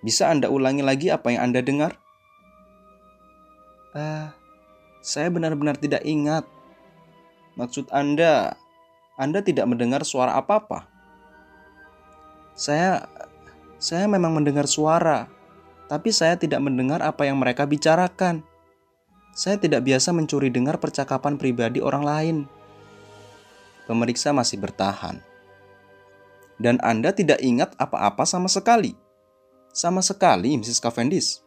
bisa 0.00 0.32
Anda 0.32 0.48
ulangi 0.48 0.80
lagi 0.80 1.12
apa 1.12 1.28
yang 1.30 1.52
Anda 1.52 1.60
dengar? 1.60 2.00
uh, 3.94 4.30
saya 5.00 5.28
benar-benar 5.32 5.76
tidak 5.78 6.02
ingat. 6.06 6.46
Maksud 7.58 7.90
Anda, 7.90 8.56
Anda 9.18 9.44
tidak 9.44 9.68
mendengar 9.68 10.06
suara 10.06 10.38
apa-apa? 10.38 10.86
Saya 12.60 13.08
saya 13.80 14.04
memang 14.04 14.36
mendengar 14.36 14.68
suara, 14.68 15.32
tapi 15.88 16.12
saya 16.12 16.36
tidak 16.36 16.60
mendengar 16.60 17.00
apa 17.00 17.24
yang 17.24 17.40
mereka 17.40 17.64
bicarakan. 17.64 18.44
Saya 19.32 19.56
tidak 19.56 19.88
biasa 19.88 20.12
mencuri 20.12 20.52
dengar 20.52 20.76
percakapan 20.76 21.40
pribadi 21.40 21.80
orang 21.80 22.04
lain. 22.04 22.36
Pemeriksa 23.88 24.36
masih 24.36 24.60
bertahan. 24.60 25.24
Dan 26.60 26.76
Anda 26.84 27.16
tidak 27.16 27.40
ingat 27.40 27.72
apa-apa 27.80 28.28
sama 28.28 28.52
sekali. 28.52 28.92
Sama 29.72 30.04
sekali, 30.04 30.52
Mrs. 30.60 30.84
Cavendish. 30.84 31.40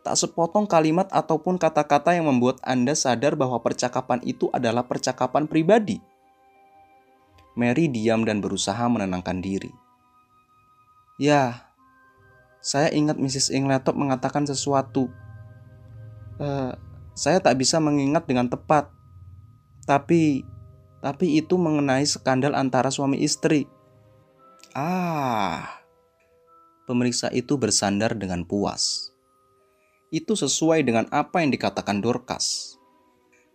Tak 0.00 0.16
sepotong 0.16 0.64
kalimat 0.64 1.04
ataupun 1.12 1.60
kata-kata 1.60 2.16
yang 2.16 2.32
membuat 2.32 2.64
Anda 2.64 2.96
sadar 2.96 3.36
bahwa 3.36 3.60
percakapan 3.60 4.24
itu 4.24 4.48
adalah 4.56 4.88
percakapan 4.88 5.44
pribadi. 5.44 6.00
Mary 7.60 7.92
diam 7.92 8.24
dan 8.24 8.40
berusaha 8.40 8.88
menenangkan 8.88 9.44
diri. 9.44 9.83
Ya, 11.14 11.70
saya 12.58 12.90
ingat 12.90 13.14
Mrs. 13.22 13.54
Ingletop 13.54 13.94
mengatakan 13.94 14.42
sesuatu. 14.50 15.06
Uh, 16.42 16.74
saya 17.14 17.38
tak 17.38 17.54
bisa 17.54 17.78
mengingat 17.78 18.26
dengan 18.26 18.50
tepat. 18.50 18.90
Tapi, 19.86 20.42
tapi 20.98 21.38
itu 21.38 21.54
mengenai 21.54 22.02
skandal 22.02 22.58
antara 22.58 22.90
suami 22.90 23.22
istri. 23.22 23.70
Ah, 24.74 25.86
pemeriksa 26.90 27.30
itu 27.30 27.54
bersandar 27.54 28.18
dengan 28.18 28.42
puas. 28.42 29.14
Itu 30.10 30.34
sesuai 30.34 30.82
dengan 30.82 31.06
apa 31.14 31.46
yang 31.46 31.54
dikatakan 31.54 32.02
Dorcas. 32.02 32.74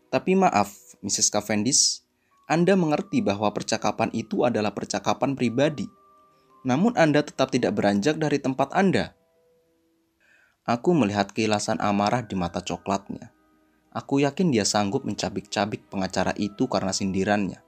Tapi 0.08 0.40
maaf, 0.40 0.72
Mrs. 1.04 1.28
Cavendish, 1.28 2.08
Anda 2.48 2.80
mengerti 2.80 3.20
bahwa 3.20 3.52
percakapan 3.52 4.08
itu 4.16 4.48
adalah 4.48 4.72
percakapan 4.72 5.36
pribadi 5.36 5.99
namun 6.68 6.96
Anda 7.00 7.24
tetap 7.24 7.52
tidak 7.54 7.76
beranjak 7.76 8.20
dari 8.20 8.40
tempat 8.40 8.76
Anda. 8.76 9.16
Aku 10.68 10.94
melihat 10.94 11.34
kilasan 11.34 11.82
amarah 11.82 12.22
di 12.22 12.38
mata 12.38 12.62
coklatnya. 12.62 13.34
Aku 13.90 14.22
yakin 14.22 14.54
dia 14.54 14.68
sanggup 14.68 15.02
mencabik-cabik 15.02 15.90
pengacara 15.90 16.38
itu 16.38 16.70
karena 16.70 16.94
sindirannya. 16.94 17.60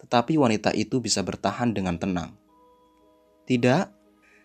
Tetapi 0.00 0.40
wanita 0.40 0.72
itu 0.72 1.04
bisa 1.04 1.20
bertahan 1.20 1.76
dengan 1.76 2.00
tenang. 2.00 2.32
Tidak, 3.44 3.84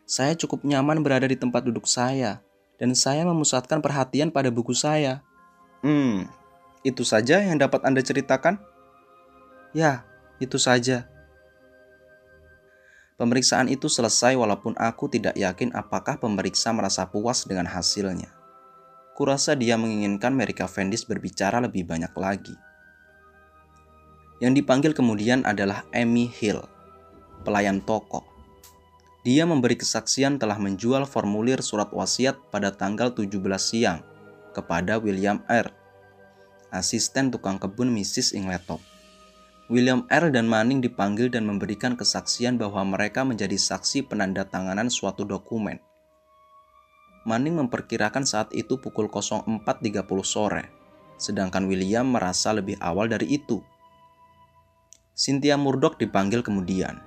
saya 0.04 0.34
cukup 0.36 0.68
nyaman 0.68 1.00
berada 1.00 1.24
di 1.24 1.40
tempat 1.40 1.64
duduk 1.64 1.88
saya, 1.88 2.44
dan 2.76 2.92
saya 2.98 3.24
memusatkan 3.24 3.80
perhatian 3.80 4.28
pada 4.28 4.52
buku 4.52 4.76
saya. 4.76 5.24
Hmm, 5.80 6.28
itu 6.84 7.08
saja 7.08 7.40
yang 7.40 7.56
dapat 7.56 7.80
Anda 7.88 8.04
ceritakan? 8.04 8.60
Ya, 9.72 10.04
itu 10.44 10.60
saja. 10.60 11.08
Pemeriksaan 13.24 13.72
itu 13.72 13.88
selesai 13.88 14.36
walaupun 14.36 14.76
aku 14.76 15.08
tidak 15.08 15.32
yakin 15.40 15.72
apakah 15.72 16.20
pemeriksa 16.20 16.76
merasa 16.76 17.08
puas 17.08 17.48
dengan 17.48 17.64
hasilnya. 17.72 18.28
Kurasa 19.16 19.56
dia 19.56 19.80
menginginkan 19.80 20.36
Mary 20.36 20.52
Cavendish 20.52 21.08
berbicara 21.08 21.64
lebih 21.64 21.88
banyak 21.88 22.12
lagi. 22.20 22.52
Yang 24.44 24.60
dipanggil 24.60 24.92
kemudian 24.92 25.48
adalah 25.48 25.88
Amy 25.96 26.28
Hill, 26.28 26.68
pelayan 27.48 27.80
toko. 27.80 28.28
Dia 29.24 29.48
memberi 29.48 29.80
kesaksian 29.80 30.36
telah 30.36 30.60
menjual 30.60 31.08
formulir 31.08 31.64
surat 31.64 31.96
wasiat 31.96 32.36
pada 32.52 32.76
tanggal 32.76 33.16
17 33.16 33.40
siang 33.56 34.04
kepada 34.52 35.00
William 35.00 35.40
R., 35.48 35.72
asisten 36.76 37.32
tukang 37.32 37.56
kebun 37.56 37.88
Mrs. 37.88 38.36
Ingletop. 38.36 38.84
William 39.74 40.06
R. 40.06 40.30
dan 40.30 40.46
Manning 40.46 40.86
dipanggil 40.86 41.34
dan 41.34 41.50
memberikan 41.50 41.98
kesaksian 41.98 42.62
bahwa 42.62 42.86
mereka 42.86 43.26
menjadi 43.26 43.58
saksi 43.58 44.06
penanda 44.06 44.46
tanganan 44.46 44.86
suatu 44.86 45.26
dokumen. 45.26 45.82
Manning 47.26 47.58
memperkirakan 47.58 48.22
saat 48.22 48.54
itu 48.54 48.78
pukul 48.78 49.10
04.30 49.10 49.66
sore, 50.22 50.70
sedangkan 51.18 51.66
William 51.66 52.06
merasa 52.06 52.54
lebih 52.54 52.78
awal 52.86 53.10
dari 53.10 53.34
itu. 53.34 53.66
Cynthia 55.18 55.58
Murdoch 55.58 55.98
dipanggil 55.98 56.46
kemudian. 56.46 57.02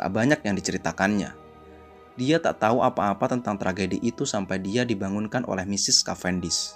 tak 0.00 0.08
banyak 0.16 0.40
yang 0.48 0.56
diceritakannya. 0.56 1.36
Dia 2.16 2.40
tak 2.40 2.64
tahu 2.64 2.80
apa-apa 2.80 3.36
tentang 3.36 3.60
tragedi 3.60 4.00
itu 4.00 4.24
sampai 4.24 4.56
dia 4.64 4.88
dibangunkan 4.88 5.44
oleh 5.44 5.68
Mrs. 5.68 6.00
Cavendish. 6.08 6.72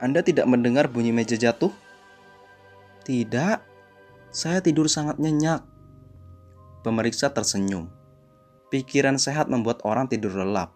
Anda 0.00 0.24
tidak 0.24 0.48
mendengar 0.48 0.88
bunyi 0.88 1.12
meja 1.12 1.36
jatuh? 1.36 1.81
Tidak, 3.02 3.58
saya 4.30 4.58
tidur 4.62 4.86
sangat 4.86 5.18
nyenyak. 5.18 5.66
Pemeriksa 6.86 7.34
tersenyum. 7.34 7.90
Pikiran 8.70 9.18
sehat 9.18 9.50
membuat 9.50 9.82
orang 9.82 10.06
tidur 10.06 10.32
lelap, 10.38 10.72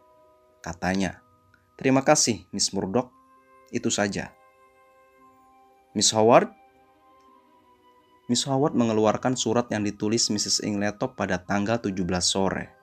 katanya. 0.60 1.22
Terima 1.78 2.02
kasih, 2.02 2.44
Miss 2.50 2.74
Murdoch. 2.74 3.08
Itu 3.70 3.88
saja. 3.94 4.34
Miss 5.94 6.10
Howard? 6.12 6.50
Miss 8.26 8.42
Howard 8.44 8.74
mengeluarkan 8.74 9.38
surat 9.38 9.70
yang 9.70 9.86
ditulis 9.86 10.26
Mrs. 10.28 10.66
Ingletop 10.66 11.14
pada 11.14 11.38
tanggal 11.38 11.78
17 11.78 11.94
sore. 12.20 12.74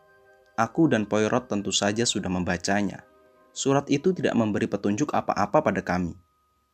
Aku 0.56 0.88
dan 0.88 1.04
Poirot 1.04 1.52
tentu 1.52 1.76
saja 1.76 2.08
sudah 2.08 2.32
membacanya. 2.32 3.04
Surat 3.52 3.86
itu 3.92 4.16
tidak 4.16 4.40
memberi 4.40 4.72
petunjuk 4.72 5.12
apa-apa 5.12 5.62
pada 5.62 5.84
kami. 5.84 6.16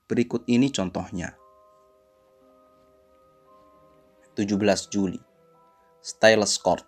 Berikut 0.05 0.45
ini 0.45 0.69
contohnya. 0.69 1.33
17 4.39 4.55
Juli 4.87 5.19
Stylus 5.99 6.55
Court, 6.63 6.87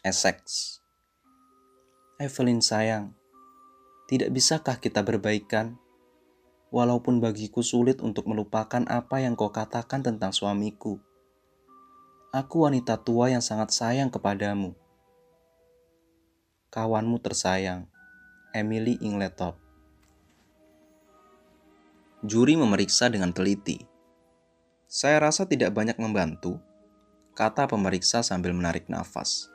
Essex 0.00 0.80
Evelyn 2.16 2.64
sayang, 2.64 3.12
tidak 4.08 4.32
bisakah 4.32 4.80
kita 4.80 5.04
berbaikan? 5.04 5.76
Walaupun 6.72 7.20
bagiku 7.20 7.60
sulit 7.60 8.00
untuk 8.00 8.24
melupakan 8.24 8.80
apa 8.88 9.20
yang 9.20 9.36
kau 9.36 9.52
katakan 9.52 10.00
tentang 10.00 10.32
suamiku 10.32 10.96
Aku 12.32 12.64
wanita 12.64 12.96
tua 12.96 13.28
yang 13.28 13.44
sangat 13.44 13.76
sayang 13.76 14.08
kepadamu. 14.08 14.72
Kawanmu 16.72 17.20
tersayang, 17.20 17.92
Emily 18.56 18.96
Ingletop. 19.04 19.60
Juri 22.24 22.56
memeriksa 22.56 23.12
dengan 23.12 23.36
teliti. 23.36 23.84
Saya 24.88 25.20
rasa 25.20 25.44
tidak 25.44 25.76
banyak 25.76 26.00
membantu, 26.00 26.56
kata 27.36 27.68
pemeriksa 27.68 28.24
sambil 28.24 28.56
menarik 28.56 28.88
nafas. 28.88 29.52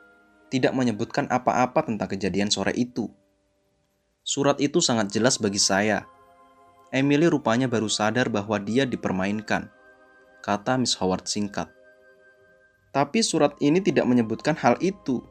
Tidak 0.54 0.70
menyebutkan 0.70 1.26
apa-apa 1.26 1.82
tentang 1.82 2.06
kejadian 2.06 2.46
sore 2.46 2.70
itu. 2.78 3.10
Surat 4.22 4.62
itu 4.62 4.78
sangat 4.78 5.10
jelas 5.10 5.34
bagi 5.42 5.58
saya. 5.58 6.06
Emily 6.94 7.26
rupanya 7.26 7.66
baru 7.66 7.90
sadar 7.90 8.30
bahwa 8.30 8.54
dia 8.62 8.86
dipermainkan, 8.86 9.66
kata 10.46 10.78
Miss 10.78 10.94
Howard 11.02 11.26
singkat. 11.26 11.66
Tapi 12.94 13.24
surat 13.24 13.56
ini 13.58 13.82
tidak 13.82 14.06
menyebutkan 14.06 14.54
hal 14.54 14.78
itu. 14.78 15.24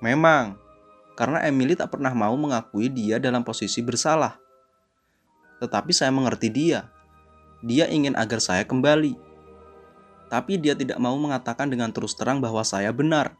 Memang, 0.00 0.56
karena 1.14 1.44
Emily 1.46 1.76
tak 1.76 1.94
pernah 1.94 2.10
mau 2.16 2.32
mengakui 2.34 2.88
dia 2.90 3.20
dalam 3.20 3.44
posisi 3.44 3.84
bersalah. 3.84 4.40
Tetapi 5.60 5.92
saya 5.92 6.10
mengerti 6.10 6.48
dia. 6.48 6.88
Dia 7.60 7.86
ingin 7.92 8.16
agar 8.16 8.40
saya 8.40 8.64
kembali. 8.64 9.25
Tapi 10.26 10.58
dia 10.58 10.74
tidak 10.74 10.98
mau 10.98 11.14
mengatakan 11.14 11.70
dengan 11.70 11.94
terus 11.94 12.18
terang 12.18 12.42
bahwa 12.42 12.66
saya 12.66 12.90
benar. 12.90 13.38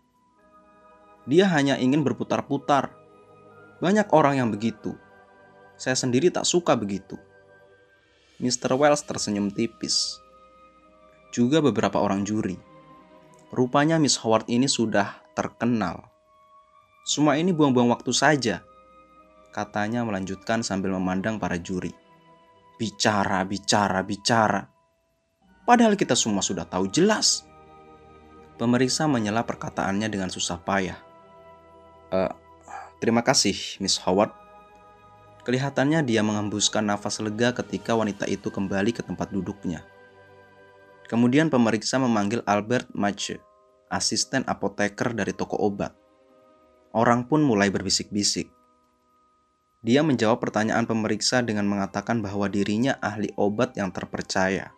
Dia 1.26 1.50
hanya 1.50 1.75
ingin 1.75 2.07
berputar-putar. 2.07 2.95
Banyak 3.83 4.14
orang 4.14 4.38
yang 4.38 4.49
begitu. 4.55 4.95
Saya 5.75 5.99
sendiri 5.99 6.31
tak 6.31 6.47
suka 6.47 6.78
begitu. 6.78 7.19
Mr. 8.38 8.76
Wells 8.78 9.02
tersenyum 9.02 9.50
tipis. 9.50 10.23
Juga 11.35 11.59
beberapa 11.59 11.99
orang 11.99 12.23
juri. 12.23 12.57
Rupanya 13.50 13.99
Miss 13.99 14.21
Howard 14.23 14.47
ini 14.47 14.71
sudah 14.71 15.25
terkenal. 15.34 16.08
Semua 17.06 17.39
ini 17.39 17.54
buang-buang 17.54 17.95
waktu 17.95 18.10
saja, 18.10 18.67
katanya 19.54 20.02
melanjutkan 20.02 20.67
sambil 20.67 20.93
memandang 20.93 21.39
para 21.39 21.56
juri. 21.56 21.95
Bicara, 22.76 23.41
bicara, 23.47 24.02
bicara. 24.02 24.75
Padahal 25.67 25.99
kita 25.99 26.15
semua 26.15 26.47
sudah 26.47 26.63
tahu 26.63 26.87
jelas. 26.87 27.43
Pemeriksa 28.55 29.11
menyela 29.11 29.43
perkataannya 29.43 30.07
dengan 30.07 30.31
susah 30.31 30.63
payah. 30.63 30.97
E, 32.15 32.19
terima 33.02 33.26
kasih, 33.26 33.83
Miss 33.83 33.99
Howard. 34.07 34.31
Kelihatannya 35.43 36.07
dia 36.07 36.23
mengembuskan 36.23 36.87
nafas 36.87 37.19
lega 37.19 37.50
ketika 37.50 37.99
wanita 37.99 38.31
itu 38.31 38.47
kembali 38.47 38.95
ke 38.95 39.02
tempat 39.02 39.35
duduknya. 39.35 39.83
Kemudian 41.11 41.50
pemeriksa 41.50 41.99
memanggil 41.99 42.47
Albert 42.47 42.91
Mache, 42.95 43.43
asisten 43.91 44.47
apoteker 44.47 45.15
dari 45.15 45.35
toko 45.35 45.59
obat. 45.59 45.95
Orang 46.95 47.26
pun 47.26 47.43
mulai 47.43 47.71
berbisik-bisik. 47.71 48.50
Dia 49.87 50.02
menjawab 50.02 50.43
pertanyaan 50.43 50.87
pemeriksa 50.87 51.47
dengan 51.47 51.71
mengatakan 51.71 52.23
bahwa 52.23 52.50
dirinya 52.50 52.99
ahli 52.99 53.31
obat 53.39 53.79
yang 53.79 53.95
terpercaya, 53.95 54.75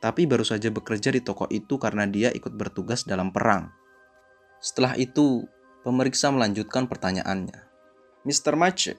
tapi 0.00 0.28
baru 0.28 0.44
saja 0.44 0.68
bekerja 0.68 1.08
di 1.10 1.24
toko 1.24 1.48
itu 1.48 1.80
karena 1.80 2.04
dia 2.04 2.28
ikut 2.30 2.52
bertugas 2.52 3.08
dalam 3.08 3.32
perang. 3.32 3.72
Setelah 4.60 4.96
itu, 4.96 5.48
pemeriksa 5.82 6.28
melanjutkan 6.32 6.88
pertanyaannya. 6.90 7.66
Mr. 8.26 8.58
Mache, 8.58 8.98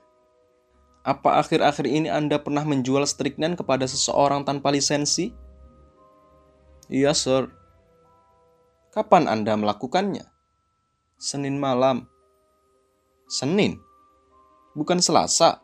apa 1.08 1.40
akhir-akhir 1.40 1.88
ini 1.88 2.12
Anda 2.12 2.36
pernah 2.44 2.68
menjual 2.68 3.08
strychnine 3.08 3.56
kepada 3.56 3.88
seseorang 3.88 4.44
tanpa 4.44 4.76
lisensi? 4.76 5.32
Iya, 6.92 7.16
Sir. 7.16 7.48
Kapan 8.92 9.32
Anda 9.32 9.56
melakukannya? 9.56 10.28
Senin 11.16 11.64
malam. 11.64 12.12
Senin? 13.32 13.80
Bukan 14.76 15.00
Selasa? 15.00 15.64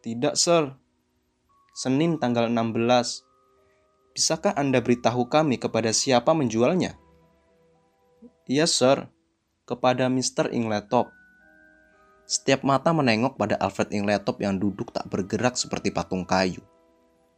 Tidak, 0.00 0.40
Sir. 0.40 0.72
Senin 1.76 2.16
tanggal 2.16 2.48
16. 2.48 3.27
Bisakah 4.18 4.50
Anda 4.58 4.82
beritahu 4.82 5.30
kami 5.30 5.62
kepada 5.62 5.94
siapa 5.94 6.34
menjualnya? 6.34 6.98
Iya, 8.50 8.66
Sir. 8.66 9.06
Kepada 9.62 10.10
Mr. 10.10 10.50
Ingletop. 10.50 11.14
Setiap 12.26 12.66
mata 12.66 12.90
menengok 12.90 13.38
pada 13.38 13.54
Alfred 13.62 13.94
Ingletop 13.94 14.42
yang 14.42 14.58
duduk 14.58 14.90
tak 14.90 15.06
bergerak 15.06 15.54
seperti 15.54 15.94
patung 15.94 16.26
kayu. 16.26 16.58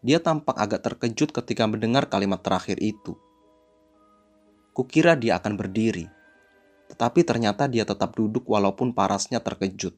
Dia 0.01 0.25
tampak 0.25 0.57
agak 0.57 0.81
terkejut 0.81 1.37
ketika 1.37 1.69
mendengar 1.69 2.09
kalimat 2.09 2.41
terakhir 2.41 2.81
itu. 2.81 3.13
Kukira 4.73 5.21
dia 5.21 5.37
akan 5.37 5.61
berdiri, 5.61 6.09
tetapi 6.89 7.29
ternyata 7.29 7.69
dia 7.69 7.85
tetap 7.85 8.17
duduk 8.17 8.49
walaupun 8.49 8.97
parasnya 8.97 9.45
terkejut. 9.45 9.93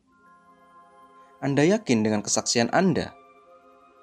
Anda 1.38 1.62
yakin 1.62 2.02
dengan 2.02 2.26
kesaksian 2.26 2.74
Anda? 2.74 3.14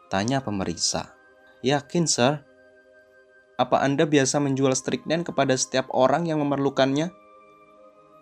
Tanya 0.08 0.40
pemeriksa. 0.40 1.12
Yakin, 1.60 2.08
sir. 2.08 2.48
Apa 3.60 3.84
Anda 3.84 4.08
biasa 4.08 4.40
menjual 4.40 4.72
strychnine 4.72 5.28
kepada 5.28 5.52
setiap 5.60 5.92
orang 5.92 6.32
yang 6.32 6.40
memerlukannya? 6.40 7.12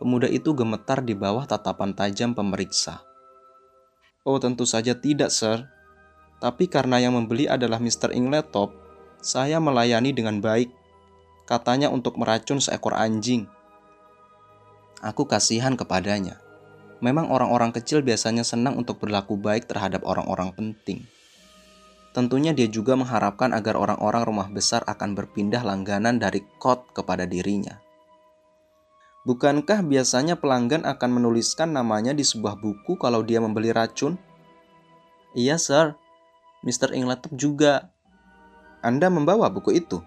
Pemuda 0.01 0.25
itu 0.25 0.57
gemetar 0.57 1.05
di 1.05 1.13
bawah 1.13 1.45
tatapan 1.45 1.93
tajam 1.93 2.33
pemeriksa. 2.33 3.05
Oh, 4.25 4.41
tentu 4.41 4.65
saja 4.65 4.97
tidak, 4.97 5.29
sir. 5.29 5.69
Tapi 6.41 6.65
karena 6.65 6.97
yang 6.97 7.13
membeli 7.13 7.45
adalah 7.45 7.77
Mr. 7.77 8.17
Ingletop, 8.17 8.73
saya 9.21 9.61
melayani 9.61 10.09
dengan 10.09 10.41
baik. 10.41 10.73
Katanya 11.45 11.93
untuk 11.93 12.17
meracun 12.17 12.57
seekor 12.57 12.97
anjing. 12.97 13.45
Aku 15.05 15.29
kasihan 15.29 15.77
kepadanya. 15.77 16.41
Memang 16.97 17.29
orang-orang 17.29 17.69
kecil 17.69 18.01
biasanya 18.01 18.41
senang 18.41 18.73
untuk 18.73 18.97
berlaku 18.97 19.37
baik 19.37 19.69
terhadap 19.69 20.01
orang-orang 20.01 20.49
penting. 20.57 21.05
Tentunya 22.17 22.49
dia 22.49 22.65
juga 22.65 22.97
mengharapkan 22.97 23.53
agar 23.53 23.77
orang-orang 23.77 24.25
rumah 24.25 24.49
besar 24.49 24.81
akan 24.89 25.13
berpindah 25.13 25.61
langganan 25.61 26.17
dari 26.17 26.41
kot 26.57 26.89
kepada 26.89 27.29
dirinya. 27.29 27.77
Bukankah 29.21 29.85
biasanya 29.85 30.33
pelanggan 30.33 30.81
akan 30.81 31.21
menuliskan 31.21 31.77
namanya 31.77 32.17
di 32.17 32.25
sebuah 32.25 32.57
buku 32.57 32.97
kalau 32.97 33.21
dia 33.21 33.37
membeli 33.37 33.69
racun? 33.69 34.17
Iya, 35.37 35.61
sir. 35.61 35.93
Mr. 36.65 36.97
Ingletop 36.97 37.37
juga. 37.37 37.93
Anda 38.81 39.13
membawa 39.13 39.53
buku 39.53 39.77
itu? 39.77 40.01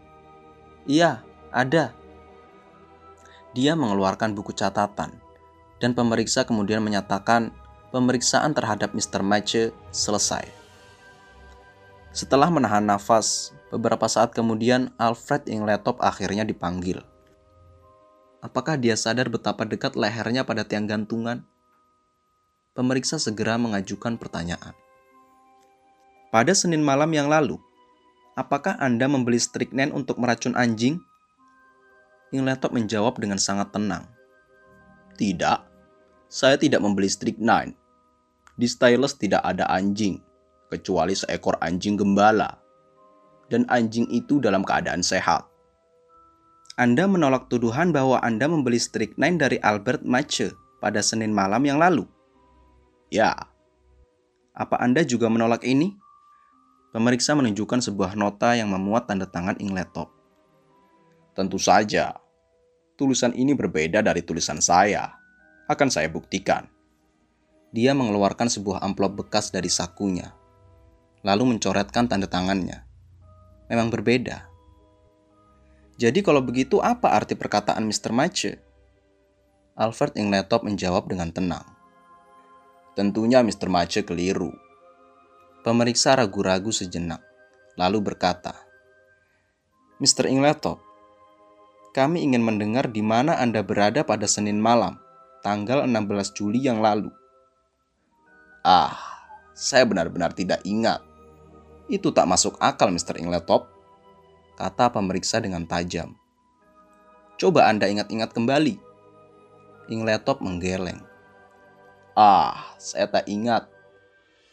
Iya, 0.90 1.22
ada. 1.54 1.94
Dia 3.54 3.78
mengeluarkan 3.78 4.34
buku 4.34 4.50
catatan, 4.50 5.14
dan 5.78 5.94
pemeriksa 5.94 6.42
kemudian 6.42 6.82
menyatakan 6.82 7.54
pemeriksaan 7.94 8.50
terhadap 8.50 8.98
Mr. 8.98 9.22
Mace 9.22 9.70
selesai. 9.94 10.59
Setelah 12.10 12.50
menahan 12.50 12.82
nafas, 12.82 13.54
beberapa 13.70 14.10
saat 14.10 14.34
kemudian 14.34 14.90
Alfred 14.98 15.46
Ingletop 15.46 16.02
akhirnya 16.02 16.42
dipanggil. 16.42 17.06
Apakah 18.42 18.74
dia 18.74 18.98
sadar 18.98 19.30
betapa 19.30 19.62
dekat 19.62 19.94
lehernya 19.94 20.42
pada 20.42 20.66
tiang 20.66 20.90
gantungan? 20.90 21.46
Pemeriksa 22.74 23.22
segera 23.22 23.54
mengajukan 23.62 24.18
pertanyaan. 24.18 24.74
Pada 26.34 26.50
Senin 26.50 26.82
malam 26.82 27.14
yang 27.14 27.30
lalu, 27.30 27.62
apakah 28.34 28.74
Anda 28.82 29.06
membeli 29.06 29.38
strychnine 29.38 29.94
untuk 29.94 30.18
meracun 30.18 30.58
anjing? 30.58 30.98
Ingletop 32.34 32.74
menjawab 32.74 33.22
dengan 33.22 33.38
sangat 33.38 33.70
tenang. 33.70 34.06
Tidak, 35.14 35.58
saya 36.26 36.58
tidak 36.58 36.82
membeli 36.82 37.06
strychnine. 37.06 37.78
Di 38.58 38.66
Stylus 38.66 39.14
tidak 39.18 39.42
ada 39.46 39.66
anjing, 39.70 40.22
kecuali 40.70 41.18
seekor 41.18 41.58
anjing 41.60 41.98
gembala. 41.98 42.56
Dan 43.50 43.66
anjing 43.66 44.06
itu 44.14 44.38
dalam 44.38 44.62
keadaan 44.62 45.02
sehat. 45.02 45.50
Anda 46.78 47.04
menolak 47.10 47.50
tuduhan 47.50 47.90
bahwa 47.90 48.22
Anda 48.22 48.46
membeli 48.46 48.78
strychnine 48.78 49.36
dari 49.36 49.58
Albert 49.60 50.06
Mache 50.06 50.54
pada 50.78 51.02
Senin 51.02 51.34
malam 51.34 51.60
yang 51.66 51.76
lalu. 51.76 52.06
Ya. 53.10 53.34
Apa 54.54 54.78
Anda 54.78 55.02
juga 55.02 55.26
menolak 55.26 55.66
ini? 55.66 55.98
Pemeriksa 56.94 57.34
menunjukkan 57.34 57.84
sebuah 57.84 58.14
nota 58.14 58.54
yang 58.54 58.70
memuat 58.70 59.10
tanda 59.10 59.26
tangan 59.26 59.58
Ingletop. 59.58 60.10
Tentu 61.34 61.58
saja. 61.58 62.18
Tulisan 62.98 63.34
ini 63.34 63.54
berbeda 63.54 64.02
dari 64.02 64.22
tulisan 64.22 64.58
saya. 64.62 65.14
Akan 65.70 65.86
saya 65.92 66.10
buktikan. 66.10 66.66
Dia 67.70 67.94
mengeluarkan 67.94 68.50
sebuah 68.50 68.82
amplop 68.82 69.22
bekas 69.22 69.54
dari 69.54 69.70
sakunya, 69.70 70.34
lalu 71.20 71.56
mencoretkan 71.56 72.08
tanda 72.08 72.26
tangannya. 72.26 72.84
Memang 73.68 73.92
berbeda. 73.92 74.50
Jadi 76.00 76.24
kalau 76.24 76.40
begitu 76.40 76.80
apa 76.80 77.12
arti 77.12 77.36
perkataan 77.36 77.84
Mr. 77.84 78.10
Mace? 78.10 78.56
Alfred 79.76 80.16
Ingletop 80.16 80.64
menjawab 80.64 81.08
dengan 81.08 81.28
tenang. 81.28 81.64
Tentunya 82.96 83.44
Mr. 83.44 83.68
Mace 83.68 84.00
keliru. 84.04 84.52
Pemeriksa 85.60 86.16
ragu-ragu 86.16 86.72
sejenak, 86.72 87.20
lalu 87.76 88.00
berkata, 88.00 88.56
Mr. 90.00 90.32
Ingletop, 90.32 90.80
kami 91.92 92.24
ingin 92.24 92.40
mendengar 92.40 92.88
di 92.88 93.04
mana 93.04 93.36
Anda 93.36 93.60
berada 93.60 94.00
pada 94.00 94.24
Senin 94.24 94.56
malam, 94.56 94.96
tanggal 95.44 95.84
16 95.84 96.32
Juli 96.32 96.64
yang 96.64 96.80
lalu. 96.80 97.12
Ah, 98.64 98.96
saya 99.52 99.84
benar-benar 99.84 100.32
tidak 100.32 100.64
ingat. 100.64 101.09
Itu 101.90 102.14
tak 102.14 102.30
masuk 102.30 102.54
akal, 102.62 102.94
Mr. 102.94 103.18
Ingletop, 103.18 103.66
kata 104.54 104.94
pemeriksa 104.94 105.42
dengan 105.42 105.66
tajam. 105.66 106.14
Coba 107.34 107.66
Anda 107.66 107.90
ingat-ingat 107.90 108.30
kembali. 108.30 108.78
Ingletop 109.90 110.38
menggeleng. 110.38 111.02
Ah, 112.14 112.78
saya 112.78 113.10
tak 113.10 113.26
ingat. 113.26 113.66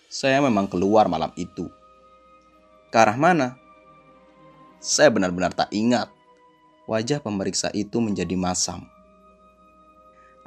Saya 0.10 0.42
memang 0.42 0.66
keluar 0.66 1.06
malam 1.06 1.30
itu. 1.38 1.70
Ke 2.90 3.06
arah 3.06 3.20
mana? 3.20 3.54
Saya 4.82 5.14
benar-benar 5.14 5.54
tak 5.54 5.70
ingat. 5.70 6.10
Wajah 6.90 7.22
pemeriksa 7.22 7.70
itu 7.78 8.02
menjadi 8.02 8.34
masam. 8.34 8.82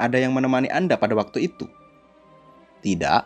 Ada 0.01 0.19
yang 0.19 0.35
menemani 0.35 0.67
Anda 0.73 0.99
pada 0.99 1.15
waktu 1.15 1.47
itu? 1.47 1.71
Tidak. 2.83 3.23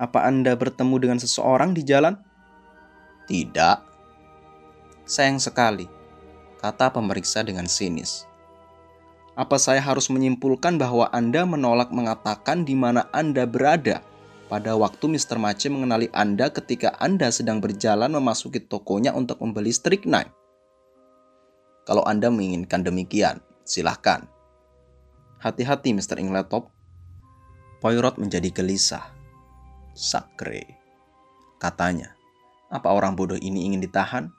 Apa 0.00 0.18
Anda 0.26 0.56
bertemu 0.56 0.96
dengan 0.98 1.18
seseorang 1.20 1.76
di 1.76 1.84
jalan? 1.84 2.31
Tidak. 3.26 3.78
Sayang 5.06 5.38
sekali, 5.38 5.86
kata 6.62 6.94
pemeriksa 6.94 7.42
dengan 7.42 7.66
sinis. 7.66 8.26
Apa 9.32 9.56
saya 9.56 9.80
harus 9.80 10.12
menyimpulkan 10.12 10.76
bahwa 10.76 11.08
Anda 11.08 11.48
menolak 11.48 11.88
mengatakan 11.88 12.68
di 12.68 12.76
mana 12.76 13.08
Anda 13.16 13.48
berada 13.48 14.04
pada 14.52 14.76
waktu 14.76 15.16
Mr. 15.16 15.40
Mace 15.40 15.72
mengenali 15.72 16.12
Anda 16.12 16.52
ketika 16.52 16.92
Anda 17.00 17.32
sedang 17.32 17.64
berjalan 17.64 18.12
memasuki 18.12 18.60
tokonya 18.60 19.16
untuk 19.16 19.40
membeli 19.40 19.72
strychnine? 19.72 20.28
Kalau 21.88 22.04
Anda 22.04 22.28
menginginkan 22.28 22.84
demikian, 22.84 23.40
silahkan. 23.64 24.28
Hati-hati, 25.40 25.96
Mr. 25.96 26.20
Ingletop. 26.20 26.70
Poirot 27.82 28.20
menjadi 28.20 28.52
gelisah. 28.54 29.10
Sakre, 29.96 30.78
katanya. 31.58 32.14
Apa 32.72 32.88
orang 32.88 33.12
bodoh 33.12 33.36
ini 33.36 33.68
ingin 33.68 33.84
ditahan? 33.84 34.32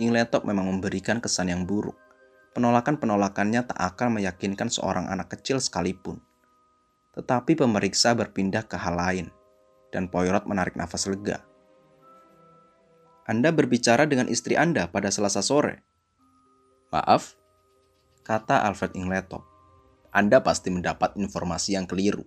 Ingletop 0.00 0.48
memang 0.48 0.72
memberikan 0.72 1.20
kesan 1.20 1.52
yang 1.52 1.68
buruk. 1.68 1.96
Penolakan-penolakannya 2.56 3.68
tak 3.68 3.76
akan 3.76 4.16
meyakinkan 4.16 4.72
seorang 4.72 5.12
anak 5.12 5.36
kecil 5.36 5.60
sekalipun. 5.60 6.16
Tetapi 7.12 7.60
pemeriksa 7.60 8.16
berpindah 8.16 8.64
ke 8.64 8.80
hal 8.80 8.96
lain, 8.96 9.26
dan 9.92 10.08
Poirot 10.08 10.48
menarik 10.48 10.72
nafas 10.80 11.04
lega. 11.04 11.44
Anda 13.28 13.52
berbicara 13.52 14.08
dengan 14.08 14.32
istri 14.32 14.56
Anda 14.56 14.88
pada 14.88 15.12
selasa 15.12 15.44
sore. 15.44 15.84
Maaf, 16.88 17.36
kata 18.24 18.64
Alfred 18.64 18.96
Ingletop. 18.96 19.44
Anda 20.08 20.40
pasti 20.40 20.72
mendapat 20.72 21.20
informasi 21.20 21.76
yang 21.76 21.84
keliru. 21.84 22.24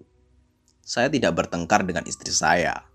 Saya 0.86 1.10
tidak 1.10 1.34
bertengkar 1.34 1.82
dengan 1.82 2.06
istri 2.06 2.30
saya. 2.30 2.86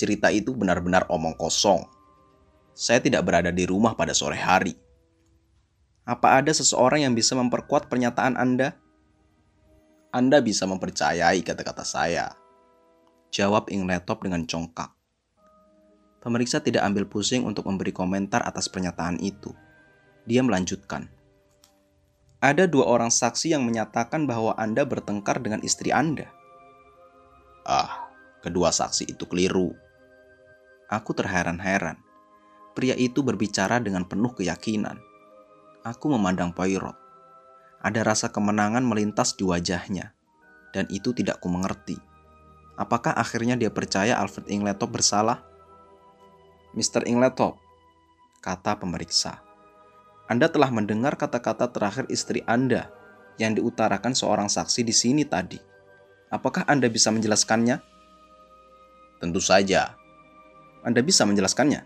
Cerita 0.00 0.32
itu 0.32 0.56
benar-benar 0.56 1.04
omong 1.12 1.36
kosong. 1.36 1.84
Saya 2.72 3.04
tidak 3.04 3.20
berada 3.28 3.52
di 3.52 3.68
rumah 3.68 3.92
pada 3.92 4.16
sore 4.16 4.40
hari. 4.40 4.72
Apa 6.08 6.40
ada 6.40 6.48
seseorang 6.56 7.04
yang 7.04 7.12
bisa 7.12 7.36
memperkuat 7.36 7.92
pernyataan 7.92 8.40
Anda? 8.40 8.80
Anda 10.08 10.40
bisa 10.40 10.64
mempercayai 10.64 11.44
kata-kata 11.44 11.84
saya. 11.84 12.32
Jawab 13.28 13.68
Ingletop 13.68 14.24
dengan 14.24 14.48
congkak. 14.48 14.88
Pemeriksa 16.24 16.64
tidak 16.64 16.88
ambil 16.88 17.04
pusing 17.04 17.44
untuk 17.44 17.68
memberi 17.68 17.92
komentar 17.92 18.40
atas 18.40 18.72
pernyataan 18.72 19.20
itu. 19.20 19.52
Dia 20.24 20.40
melanjutkan. 20.40 21.12
Ada 22.40 22.64
dua 22.64 22.88
orang 22.88 23.12
saksi 23.12 23.52
yang 23.52 23.68
menyatakan 23.68 24.24
bahwa 24.24 24.56
Anda 24.56 24.88
bertengkar 24.88 25.44
dengan 25.44 25.60
istri 25.60 25.92
Anda. 25.92 26.32
Ah, 27.68 28.08
kedua 28.40 28.72
saksi 28.72 29.12
itu 29.12 29.28
keliru. 29.28 29.89
Aku 30.90 31.14
terheran-heran. 31.14 32.02
Pria 32.74 32.98
itu 32.98 33.22
berbicara 33.22 33.78
dengan 33.78 34.02
penuh 34.02 34.34
keyakinan. 34.34 34.98
Aku 35.86 36.10
memandang 36.10 36.50
Poirot. 36.50 36.98
Ada 37.78 38.02
rasa 38.02 38.34
kemenangan 38.34 38.82
melintas 38.82 39.38
di 39.38 39.46
wajahnya. 39.46 40.10
Dan 40.74 40.90
itu 40.90 41.14
tidak 41.14 41.38
ku 41.38 41.46
mengerti. 41.46 41.94
Apakah 42.74 43.14
akhirnya 43.14 43.54
dia 43.54 43.70
percaya 43.70 44.18
Alfred 44.18 44.50
Ingletop 44.50 44.90
bersalah? 44.90 45.46
Mr. 46.74 47.06
Ingletop, 47.06 47.58
kata 48.42 48.82
pemeriksa. 48.82 49.46
Anda 50.26 50.50
telah 50.50 50.74
mendengar 50.74 51.14
kata-kata 51.14 51.70
terakhir 51.70 52.10
istri 52.10 52.42
Anda 52.50 52.90
yang 53.38 53.54
diutarakan 53.54 54.14
seorang 54.14 54.50
saksi 54.50 54.82
di 54.82 54.94
sini 54.94 55.22
tadi. 55.22 55.58
Apakah 56.34 56.66
Anda 56.66 56.90
bisa 56.90 57.14
menjelaskannya? 57.14 57.78
Tentu 59.22 59.38
saja. 59.38 59.99
Anda 60.80 61.04
bisa 61.04 61.28
menjelaskannya? 61.28 61.84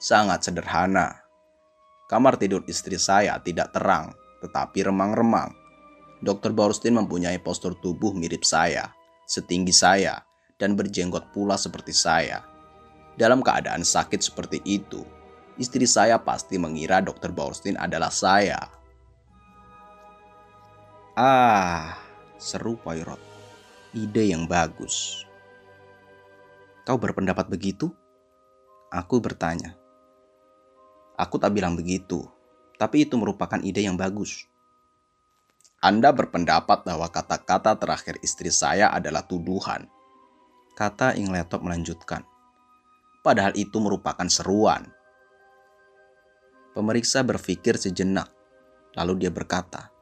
Sangat 0.00 0.48
sederhana. 0.48 1.22
Kamar 2.08 2.40
tidur 2.40 2.64
istri 2.68 2.96
saya 2.96 3.36
tidak 3.40 3.72
terang, 3.76 4.12
tetapi 4.40 4.84
remang-remang. 4.84 5.52
Dr. 6.22 6.54
Borstein 6.54 6.96
mempunyai 6.96 7.42
postur 7.42 7.74
tubuh 7.78 8.14
mirip 8.14 8.46
saya, 8.46 8.94
setinggi 9.26 9.74
saya, 9.74 10.22
dan 10.56 10.78
berjenggot 10.78 11.34
pula 11.34 11.58
seperti 11.58 11.90
saya. 11.90 12.46
Dalam 13.18 13.42
keadaan 13.44 13.84
sakit 13.84 14.22
seperti 14.22 14.62
itu, 14.64 15.02
istri 15.58 15.84
saya 15.84 16.16
pasti 16.22 16.56
mengira 16.56 17.02
Dr. 17.02 17.34
Borstein 17.34 17.76
adalah 17.76 18.08
saya. 18.08 18.60
Ah, 21.12 21.98
seru 22.40 22.80
Poirot. 22.80 23.20
Ide 23.92 24.32
yang 24.32 24.48
bagus. 24.48 25.28
Kau 26.82 26.98
berpendapat 26.98 27.46
begitu? 27.46 27.90
Aku 28.90 29.22
bertanya. 29.22 29.78
Aku 31.16 31.38
tak 31.38 31.54
bilang 31.54 31.78
begitu, 31.78 32.26
tapi 32.76 33.06
itu 33.06 33.14
merupakan 33.16 33.60
ide 33.62 33.86
yang 33.86 33.94
bagus. 33.94 34.50
Anda 35.82 36.10
berpendapat 36.14 36.86
bahwa 36.86 37.10
kata-kata 37.10 37.78
terakhir 37.78 38.18
istri 38.22 38.50
saya 38.50 38.90
adalah 38.90 39.26
tuduhan. 39.26 39.86
Kata 40.74 41.14
Ingletop 41.14 41.62
melanjutkan 41.62 42.26
padahal 43.22 43.54
itu 43.54 43.78
merupakan 43.78 44.26
seruan. 44.26 44.90
Pemeriksa 46.74 47.22
berpikir 47.22 47.78
sejenak, 47.78 48.28
lalu 48.98 49.24
dia 49.24 49.30
berkata, 49.30 49.94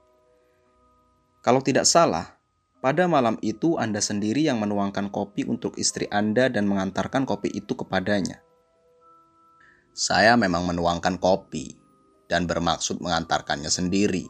"Kalau 1.45 1.61
tidak 1.61 1.85
salah, 1.85 2.40
pada 2.81 3.05
malam 3.07 3.37
itu 3.45 3.77
Anda 3.77 4.01
sendiri 4.01 4.45
yang 4.49 4.61
menuangkan 4.61 5.13
kopi 5.13 5.45
untuk 5.45 5.77
istri 5.77 6.09
Anda 6.09 6.49
dan 6.49 6.67
mengantarkan 6.67 7.29
kopi 7.29 7.53
itu 7.53 7.77
kepadanya." 7.77 8.41
Saya 9.95 10.35
memang 10.35 10.65
menuangkan 10.65 11.21
kopi 11.21 11.77
dan 12.27 12.49
bermaksud 12.49 13.05
mengantarkannya 13.05 13.69
sendiri. 13.69 14.25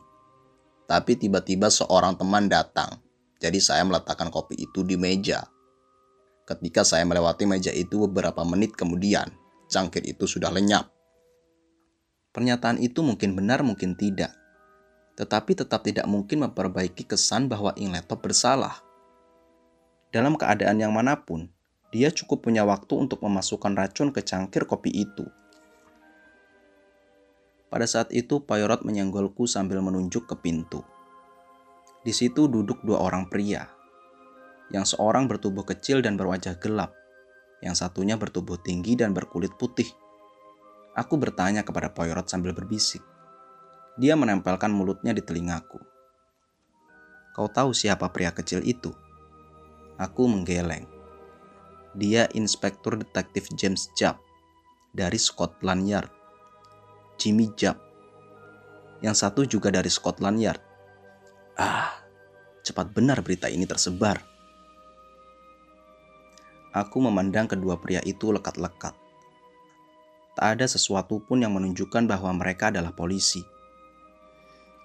Tapi 0.91 1.15
tiba-tiba 1.15 1.71
seorang 1.71 2.19
teman 2.19 2.51
datang, 2.51 2.99
jadi 3.39 3.63
saya 3.63 3.87
meletakkan 3.87 4.33
kopi 4.35 4.59
itu 4.59 4.83
di 4.83 4.99
meja 4.99 5.47
Ketika 6.51 6.83
saya 6.83 7.07
melewati 7.07 7.47
meja 7.47 7.71
itu 7.71 8.11
beberapa 8.11 8.43
menit 8.43 8.75
kemudian, 8.75 9.31
cangkir 9.71 10.03
itu 10.03 10.27
sudah 10.27 10.51
lenyap. 10.51 10.91
Pernyataan 12.35 12.83
itu 12.83 13.07
mungkin 13.07 13.39
benar, 13.39 13.63
mungkin 13.63 13.95
tidak. 13.95 14.35
Tetapi 15.21 15.53
tetap 15.53 15.85
tidak 15.85 16.09
mungkin 16.09 16.49
memperbaiki 16.49 17.05
kesan 17.05 17.45
bahwa 17.53 17.77
Ingletop 17.77 18.25
bersalah. 18.25 18.81
Dalam 20.09 20.41
keadaan 20.41 20.81
yang 20.81 20.97
mana 20.97 21.21
pun, 21.21 21.53
dia 21.93 22.09
cukup 22.09 22.49
punya 22.49 22.65
waktu 22.65 22.97
untuk 22.97 23.21
memasukkan 23.21 23.77
racun 23.77 24.17
ke 24.17 24.25
cangkir 24.25 24.65
kopi 24.65 24.89
itu. 25.05 25.29
Pada 27.69 27.85
saat 27.85 28.09
itu, 28.17 28.41
Poirot 28.41 28.81
menyenggolku 28.81 29.45
sambil 29.45 29.85
menunjuk 29.85 30.25
ke 30.25 30.41
pintu. 30.41 30.81
Di 32.01 32.17
situ 32.17 32.49
duduk 32.49 32.81
dua 32.81 33.05
orang 33.05 33.29
pria. 33.29 33.69
Yang 34.73 34.97
seorang 34.97 35.29
bertubuh 35.29 35.69
kecil 35.69 36.01
dan 36.01 36.17
berwajah 36.17 36.57
gelap. 36.57 36.97
Yang 37.61 37.85
satunya 37.85 38.17
bertubuh 38.17 38.57
tinggi 38.57 38.97
dan 38.97 39.13
berkulit 39.13 39.53
putih. 39.61 39.87
Aku 40.97 41.21
bertanya 41.21 41.61
kepada 41.61 41.93
Poirot 41.93 42.25
sambil 42.25 42.57
berbisik. 42.57 43.10
Dia 44.01 44.17
menempelkan 44.17 44.73
mulutnya 44.73 45.13
di 45.13 45.21
telingaku. 45.21 45.77
Kau 47.37 47.53
tahu 47.53 47.77
siapa 47.77 48.09
pria 48.09 48.33
kecil 48.33 48.65
itu? 48.65 48.97
Aku 50.01 50.25
menggeleng. 50.25 50.89
Dia 51.93 52.25
Inspektur 52.33 52.97
Detektif 52.97 53.53
James 53.53 53.93
Jupp 53.93 54.17
dari 54.97 55.21
Scotland 55.21 55.85
Yard. 55.85 56.09
Jimmy 57.21 57.53
Jupp. 57.53 57.77
Yang 59.05 59.17
satu 59.21 59.45
juga 59.45 59.69
dari 59.69 59.93
Scotland 59.93 60.41
Yard. 60.41 60.65
Ah, 61.61 62.01
cepat 62.65 62.97
benar 62.97 63.21
berita 63.21 63.53
ini 63.53 63.69
tersebar. 63.69 64.17
Aku 66.73 67.05
memandang 67.05 67.53
kedua 67.53 67.77
pria 67.77 68.01
itu 68.09 68.33
lekat-lekat. 68.33 68.97
Tak 70.41 70.47
ada 70.57 70.65
sesuatu 70.65 71.21
pun 71.21 71.45
yang 71.45 71.53
menunjukkan 71.53 72.09
bahwa 72.09 72.33
mereka 72.33 72.73
adalah 72.73 72.97
polisi. 72.97 73.45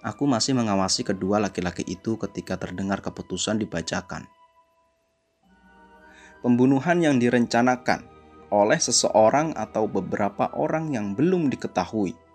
Aku 0.04 0.28
masih 0.28 0.52
mengawasi 0.52 1.06
kedua 1.06 1.40
laki-laki 1.40 1.86
itu 1.86 2.20
ketika 2.20 2.60
terdengar 2.60 3.00
keputusan 3.00 3.56
dibacakan. 3.62 4.28
Pembunuhan 6.44 7.00
yang 7.00 7.16
direncanakan 7.16 8.04
oleh 8.52 8.78
seseorang 8.78 9.56
atau 9.56 9.88
beberapa 9.88 10.52
orang 10.54 10.92
yang 10.92 11.16
belum 11.16 11.48
diketahui 11.50 12.25